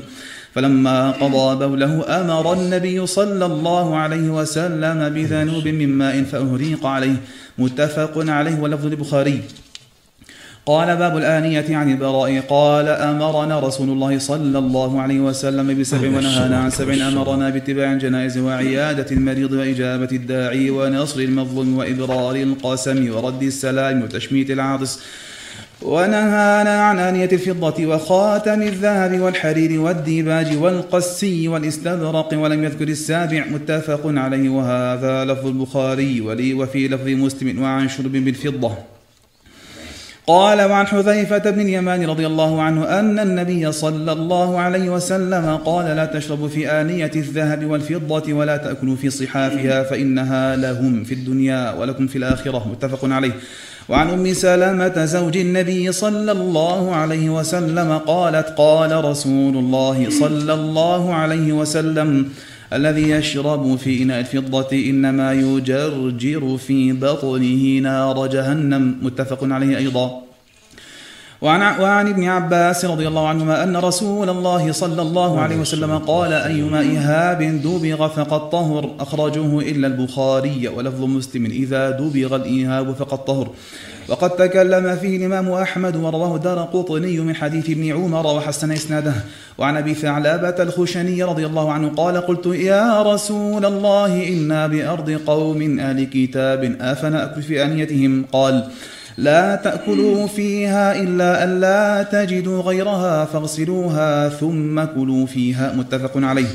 فلما 0.54 1.10
قضى 1.10 1.66
بوله 1.66 2.20
أمر 2.20 2.52
النبي 2.52 3.06
صلى 3.06 3.46
الله 3.46 3.96
عليه 3.96 4.28
وسلم 4.30 5.08
بذنوب 5.08 5.68
من 5.68 5.88
ماء 5.88 6.22
فأهريق 6.22 6.86
عليه. 6.86 7.16
متفق 7.58 8.12
عليه 8.16 8.60
ولفظ 8.60 8.86
البخاري 8.86 9.40
قال 10.66 10.96
باب 10.96 11.16
الآنية 11.16 11.76
عن 11.76 11.90
البراء. 11.90 12.40
قال 12.48 12.88
أمرنا 12.88 13.60
رسول 13.60 13.88
الله 13.88 14.18
صلى 14.18 14.58
الله 14.58 15.00
عليه 15.00 15.20
وسلم 15.20 15.80
بسبع 15.80 16.08
ونهانا 16.08 16.58
عن 16.58 16.70
سبع. 16.70 16.94
أمرنا 16.94 17.50
باتباع 17.50 17.92
الجنائز 17.92 18.38
وعيادة 18.38 19.06
المريض 19.10 19.52
وإجابة 19.52 20.08
الداعي 20.12 20.70
ونصر 20.70 21.20
المظلوم 21.20 21.78
وإبرار 21.78 22.36
القسم 22.36 23.14
ورد 23.14 23.42
السلام 23.42 24.02
وتشميت 24.02 24.50
العاطس. 24.50 25.00
ونهانا 25.82 26.82
عن 26.82 26.98
آنية 26.98 27.28
الفضة 27.32 27.86
وخاتم 27.86 28.62
الذهب 28.62 29.20
والحرير 29.20 29.80
والديباج 29.80 30.56
والقسي 30.56 31.48
والاستبرق 31.48 32.28
ولم 32.34 32.64
يذكر 32.64 32.88
السابع 32.88 33.44
متفق 33.46 34.00
عليه. 34.04 34.48
وهذا 34.48 35.24
لفظ 35.24 35.46
البخاري 35.46 36.20
ولي 36.20 36.54
وفي 36.54 36.88
لفظ 36.88 37.08
مسلم 37.08 37.62
وعن 37.62 37.88
شرب 37.88 38.12
بالفضة. 38.12 38.74
قال 40.26 40.62
وعن 40.62 40.86
حذيفة 40.86 41.50
بن 41.50 41.60
اليمان 41.60 42.06
رضي 42.06 42.26
الله 42.26 42.62
عنه 42.62 42.84
أن 42.98 43.18
النبي 43.18 43.72
صلى 43.72 44.12
الله 44.12 44.58
عليه 44.58 44.90
وسلم 44.90 45.56
قال 45.56 45.96
لا 45.96 46.04
تشربوا 46.04 46.48
في 46.48 46.70
آنية 46.70 47.10
الذهب 47.16 47.64
والفضة 47.64 48.32
ولا 48.32 48.56
تأكلوا 48.56 48.96
في 48.96 49.10
صحافها 49.10 49.82
فإنها 49.82 50.56
لهم 50.56 51.04
في 51.04 51.14
الدنيا 51.14 51.72
ولكم 51.72 52.06
في 52.06 52.16
الآخرة. 52.18 52.68
متفق 52.68 53.04
عليه. 53.04 53.32
وعن 53.90 54.10
أم 54.10 54.32
سلمة 54.32 55.04
زوج 55.04 55.36
النبي 55.36 55.92
صلى 55.92 56.32
الله 56.32 56.94
عليه 56.94 57.30
وسلم 57.30 57.98
قالت 57.98 58.54
قال 58.56 59.04
رسول 59.04 59.56
الله 59.56 60.10
صلى 60.10 60.54
الله 60.54 61.14
عليه 61.14 61.52
وسلم 61.52 62.28
الذي 62.72 63.10
يشرب 63.10 63.76
في 63.76 64.02
إناء 64.02 64.20
الفضة 64.20 64.72
إنما 64.72 65.32
يجرجر 65.32 66.56
في 66.66 66.92
بطنه 66.92 67.78
نار 67.78 68.26
جهنم. 68.26 68.94
متفق 69.02 69.38
عليه 69.42 69.76
أيضا. 69.76 70.29
وعن, 71.42 71.80
وعن 71.80 72.08
ابن 72.08 72.24
عباس 72.24 72.84
رضي 72.84 73.08
الله 73.08 73.28
عنهما 73.28 73.62
أن 73.62 73.76
رسول 73.76 74.30
الله 74.30 74.72
صلى 74.72 75.02
الله 75.02 75.40
عليه 75.40 75.56
وسلم 75.56 75.98
قال 75.98 76.32
أيما 76.32 76.80
إهاب 76.80 77.42
دبغ 77.42 78.08
فقد 78.08 78.50
طهر 78.50 78.90
أخرجوه 79.00 79.62
إلا 79.62 79.86
البخاري 79.86 80.68
ولفظ 80.68 81.04
مسلم 81.04 81.44
إذا 81.44 81.90
دبغ 81.90 82.36
الإيهاب 82.36 82.92
فقد 82.92 83.24
طهر. 83.24 83.48
وقد 84.08 84.30
تكلم 84.30 84.96
فيه 84.96 85.16
الإمام 85.16 85.52
أحمد 85.52 85.96
ورواه 85.96 86.38
دار 86.38 86.58
قطني 86.58 87.20
من 87.20 87.34
حديث 87.34 87.70
ابن 87.70 87.92
عمر 87.92 88.26
وحسن 88.26 88.72
إسناده. 88.72 89.14
وعن 89.58 89.76
أبي 89.76 89.94
ثعلبة 89.94 90.62
الخشني 90.62 91.22
رضي 91.22 91.46
الله 91.46 91.72
عنه 91.72 91.88
قال 91.88 92.16
قلت 92.16 92.46
يا 92.46 93.02
رسول 93.02 93.64
الله 93.64 94.28
إنا 94.28 94.66
بأرض 94.66 95.10
قوم 95.26 95.78
أهل 95.80 96.04
كتاب 96.04 96.76
أفنأكل 96.80 97.42
في 97.42 97.64
آنيتهم؟ 97.64 98.24
قال 98.32 98.68
لا 99.18 99.56
تأكلوا 99.56 100.26
فيها 100.26 101.02
إلا 101.02 101.44
أن 101.44 101.60
لا 101.60 102.02
تجدوا 102.02 102.62
غيرها 102.62 103.24
فاغسلوها 103.24 104.28
ثم 104.28 104.84
كلوا 104.84 105.26
فيها 105.26 105.72
متفق 105.72 106.12
عليه. 106.16 106.48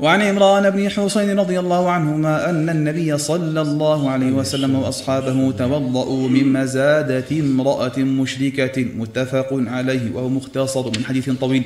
وعن 0.00 0.22
عمران 0.22 0.70
بن 0.70 0.90
حسين 0.90 1.38
رضي 1.38 1.58
الله 1.58 1.90
عنهما 1.90 2.50
أن 2.50 2.68
النبي 2.68 3.18
صلى 3.18 3.60
الله 3.60 4.10
عليه 4.10 4.32
وسلم 4.32 4.74
وأصحابه 4.74 5.52
توضأوا 5.58 6.28
من 6.28 6.52
مزادة 6.52 7.40
امرأة 7.40 7.98
مشركة 7.98 8.86
متفق 8.96 9.48
عليه 9.52 10.14
وهو 10.14 10.28
مختصر 10.28 10.86
من 10.86 11.04
حديث 11.04 11.30
طويل. 11.30 11.64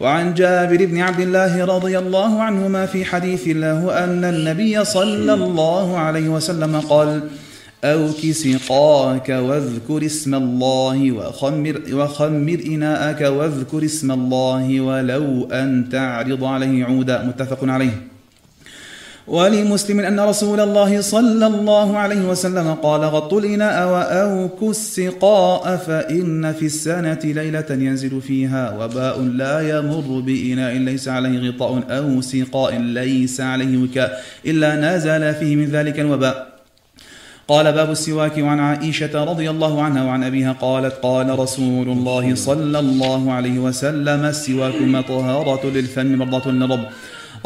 وعن 0.00 0.34
جابر 0.34 0.86
بن 0.86 1.00
عبد 1.00 1.20
الله 1.20 1.64
رضي 1.64 1.98
الله 1.98 2.42
عنهما 2.42 2.86
في 2.86 3.04
حديث 3.04 3.48
له 3.48 4.04
أن 4.04 4.24
النبي 4.24 4.84
صلى 4.84 5.34
الله 5.34 5.98
عليه 5.98 6.28
وسلم 6.28 6.80
قال 6.80 7.22
أوك 7.84 8.30
سقاك 8.30 9.28
واذكر 9.28 10.06
اسم 10.06 10.34
الله 10.34 11.12
وخمر, 11.12 11.80
وخمر 11.92 12.58
إناءك 12.66 13.20
واذكر 13.20 13.84
اسم 13.84 14.12
الله 14.12 14.80
ولو 14.80 15.48
أن 15.52 15.88
تعرض 15.88 16.44
عليه 16.44 16.84
عودا. 16.84 17.22
متفق 17.22 17.58
عليه. 17.64 18.02
ولمسلم 19.26 20.00
أن 20.00 20.20
رسول 20.20 20.60
الله 20.60 21.00
صلى 21.00 21.46
الله 21.46 21.98
عليه 21.98 22.28
وسلم 22.28 22.74
قال 22.74 23.00
غطوا 23.00 23.40
الإناء 23.40 23.88
وأوكوا 23.88 24.70
السقاء 24.70 25.76
فإن 25.76 26.52
في 26.52 26.66
السنة 26.66 27.18
ليلة 27.24 27.66
ينزل 27.70 28.20
فيها 28.20 28.84
وباء 28.84 29.20
لا 29.22 29.78
يمر 29.78 30.20
بإناء 30.20 30.74
ليس 30.76 31.08
عليه 31.08 31.50
غطاء 31.50 31.84
أو 31.90 32.20
سقاء 32.20 32.78
ليس 32.78 33.40
عليه 33.40 33.82
وكاء 33.82 34.24
إلا 34.46 34.96
نزل 34.96 35.34
فيه 35.34 35.56
من 35.56 35.64
ذلك 35.64 36.00
الوباء. 36.00 36.51
قال 37.48 37.72
باب 37.72 37.90
السواك 37.90 38.38
وعن 38.38 38.60
عائشة 38.60 39.24
رضي 39.24 39.50
الله 39.50 39.82
عنها 39.82 40.04
وعن 40.04 40.24
أبيها 40.24 40.52
قالت 40.52 40.94
قال 41.02 41.38
رسول 41.38 41.88
الله 41.88 42.34
صلى 42.34 42.78
الله 42.78 43.32
عليه 43.32 43.58
وسلم 43.58 44.24
السواك 44.24 44.82
مطهرة 44.82 45.66
للفم 45.66 46.14
مرضة 46.14 46.50
للرب. 46.50 46.84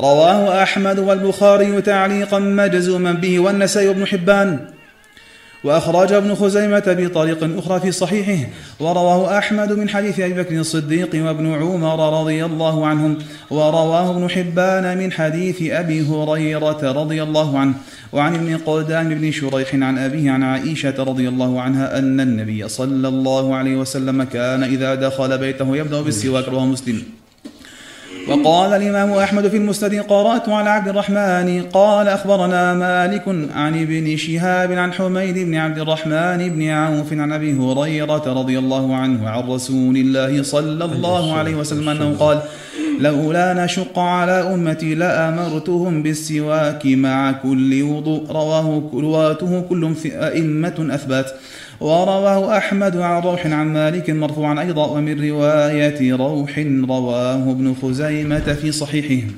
رواه 0.01 0.63
أحمد 0.63 0.99
والبخاري 0.99 1.83
تعليقا 1.83 2.39
مجزوما 2.39 3.13
به 3.13 3.41
والنسائي 3.41 3.93
بن 3.93 4.07
حبان. 4.07 4.76
وأخرج 5.67 6.13
ابن 6.13 6.35
خزيمة 6.35 6.83
بطريق 6.87 7.59
أخرى 7.59 7.81
في 7.81 7.93
صحيحه 7.93 8.49
ورواه 8.81 9.39
أحمد 9.39 9.73
من 9.73 9.89
حديث 9.89 10.21
أبي 10.21 10.35
بكر 10.35 10.61
الصديق 10.61 11.11
وابن 11.15 11.53
عمر 11.53 12.21
رضي 12.21 12.45
الله 12.45 12.87
عنهم 12.87 13.19
ورواه 13.51 14.11
ابن 14.11 14.31
حبان 14.31 14.99
من 14.99 15.13
حديث 15.13 15.63
أبي 15.63 16.07
هريرة 16.09 16.93
رضي 16.93 17.23
الله 17.23 17.59
عنه 17.59 17.75
وعن 18.13 18.35
ابن 18.35 18.57
قدام 18.57 19.09
بن 19.09 19.31
شريح 19.31 19.75
عن 19.75 19.99
أبيه 19.99 20.31
عن 20.31 20.43
عائشة 20.43 21.05
رضي 21.05 21.29
الله 21.29 21.61
عنها 21.61 21.99
أن 21.99 22.21
النبي 22.21 22.69
صلى 22.69 23.09
الله 23.09 23.55
عليه 23.55 23.77
وسلم 23.77 24.23
كان 24.23 24.63
إذا 24.63 24.95
دخل 24.95 25.39
بيته 25.39 25.77
يبدأ 25.77 26.01
بالسواك 26.01 26.49
رواه 26.49 26.67
مسلم. 26.67 27.03
وقال 28.29 28.73
الإمام 28.73 29.13
أحمد 29.13 29.49
في 29.49 29.57
المسند 29.57 29.95
قرأت 29.95 30.49
على 30.49 30.71
عبد 30.71 30.89
الرحمن 30.89 31.63
قال 31.63 32.09
أخبرنا 32.09 32.75
مالك 32.75 33.29
عن 33.55 33.83
ابن 33.83 34.17
شهاب 34.17 34.73
عن 34.73 34.93
حميد 34.93 35.39
بن 35.39 35.55
عبد 35.55 35.79
الرحمن 35.79 36.49
بن 36.49 36.69
عوف 36.69 37.13
عن 37.13 37.33
أبي 37.33 37.53
هريرة 37.55 38.33
رضي 38.41 38.59
الله 38.59 38.97
عنه 38.97 39.29
عن 39.29 39.49
رسول 39.49 39.97
الله 39.97 40.43
صلى 40.43 40.85
الله 40.85 41.35
عليه 41.39 41.55
وسلم 41.55 41.89
أنه 41.89 42.17
قال 42.19 42.41
لولا 43.01 43.65
نشق 43.65 43.99
على 43.99 44.55
أمتي 44.55 44.95
لأمرتهم 44.95 46.03
بالسواك 46.03 46.87
مع 46.87 47.33
كل 47.33 47.83
وضوء 47.83 48.31
رواه 48.31 48.91
رواته 48.95 49.61
كل 49.61 49.95
أئمة 50.07 50.89
أثبات. 50.91 51.31
ورواه 51.81 52.57
أحمد 52.59 52.97
عن 52.97 53.23
روح 53.23 53.47
عن 53.47 53.73
مالك 53.73 54.11
مرفوعا 54.11 54.61
أيضا 54.61 54.87
ومن 54.87 55.29
رواية 55.29 56.15
روح 56.15 56.59
رواه 56.89 57.51
ابن 57.51 57.75
خزيمة 57.83 58.55
في 58.55 58.73
صحيحه 58.73 59.29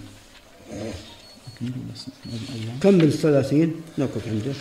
كمل 2.81 3.05
الثلاثين؟ 3.05 3.75
نقف 3.99 4.29
عنده 4.29 4.53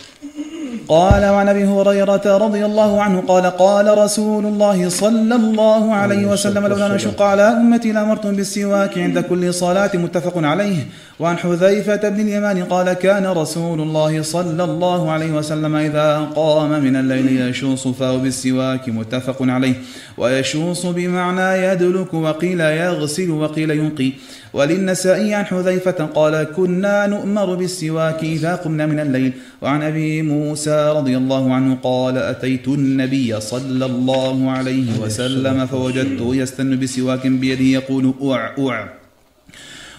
قال 0.88 1.24
وعن 1.24 1.48
أبي 1.48 1.64
هريرة 1.64 2.26
رضي 2.26 2.64
الله 2.64 3.02
عنه 3.02 3.20
قال 3.28 3.46
قال 3.46 3.98
رسول 3.98 4.46
الله 4.46 4.88
صلى 4.88 5.34
الله 5.34 5.94
عليه 5.94 6.26
وسلم 6.26 6.66
لولا 6.66 6.86
أن 6.86 6.92
أشق 6.92 7.22
على 7.22 7.42
أمتي 7.42 7.92
لامرتم 7.92 8.36
بالسواك 8.36 8.98
عند 8.98 9.18
كل 9.18 9.54
صلاة 9.54 9.90
متفق 9.94 10.32
عليه. 10.36 10.86
وعن 11.20 11.38
حذيفة 11.38 12.08
بن 12.08 12.20
اليمان 12.20 12.64
قال 12.64 12.92
كان 12.92 13.26
رسول 13.26 13.80
الله 13.80 14.22
صلى 14.22 14.64
الله 14.64 15.10
عليه 15.10 15.32
وسلم 15.32 15.76
إذا 15.76 16.28
قام 16.36 16.70
من 16.84 16.96
الليل 16.96 17.40
يشوص 17.40 17.88
فاه 17.88 18.16
بالسواك 18.16 18.88
متفق 18.88 19.36
عليه. 19.40 19.74
ويشوص 20.18 20.86
بمعنى 20.86 21.64
يدلك 21.64 22.14
وقيل 22.14 22.60
يغسل 22.60 23.30
وقيل 23.30 23.70
ينقي. 23.70 24.12
وللنسائي 24.52 25.34
عن 25.34 25.44
حذيفة 25.44 26.04
قال 26.14 26.42
كنا 26.56 27.06
نؤمر 27.06 27.54
بالسواك 27.54 28.24
إذا 28.24 28.54
قمنا 28.54 28.86
من 28.86 29.00
الليل. 29.00 29.32
وعن 29.62 29.82
أبي 29.82 30.22
موسى 30.22 30.92
رضي 30.96 31.16
الله 31.16 31.54
عنه 31.54 31.78
قال 31.82 32.18
أتيت 32.18 32.68
النبي 32.68 33.40
صلى 33.40 33.86
الله 33.86 34.50
عليه 34.50 34.98
وسلم 35.00 35.66
فوجدته 35.66 36.34
يستن 36.34 36.78
بسواك 36.78 37.26
بيده 37.26 37.64
يقول 37.64 38.14
أوع 38.20 38.56
أوع 38.58 38.88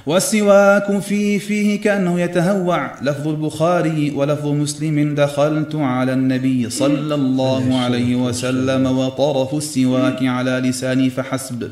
والسواك 0.05 0.99
في 0.99 1.39
فيه 1.39 1.81
كأنه 1.81 2.19
يتهوع. 2.19 3.01
لفظ 3.01 3.27
البخاري 3.27 4.11
ولفظ 4.15 4.47
مسلم 4.47 5.15
دخلت 5.15 5.75
على 5.75 6.13
النبي 6.13 6.69
صلى 6.69 7.15
الله 7.15 7.79
عليه 7.79 8.15
وسلم 8.15 8.85
وطرف 8.85 9.53
السواك 9.53 10.23
على 10.23 10.51
لساني 10.51 11.09
فحسب. 11.09 11.69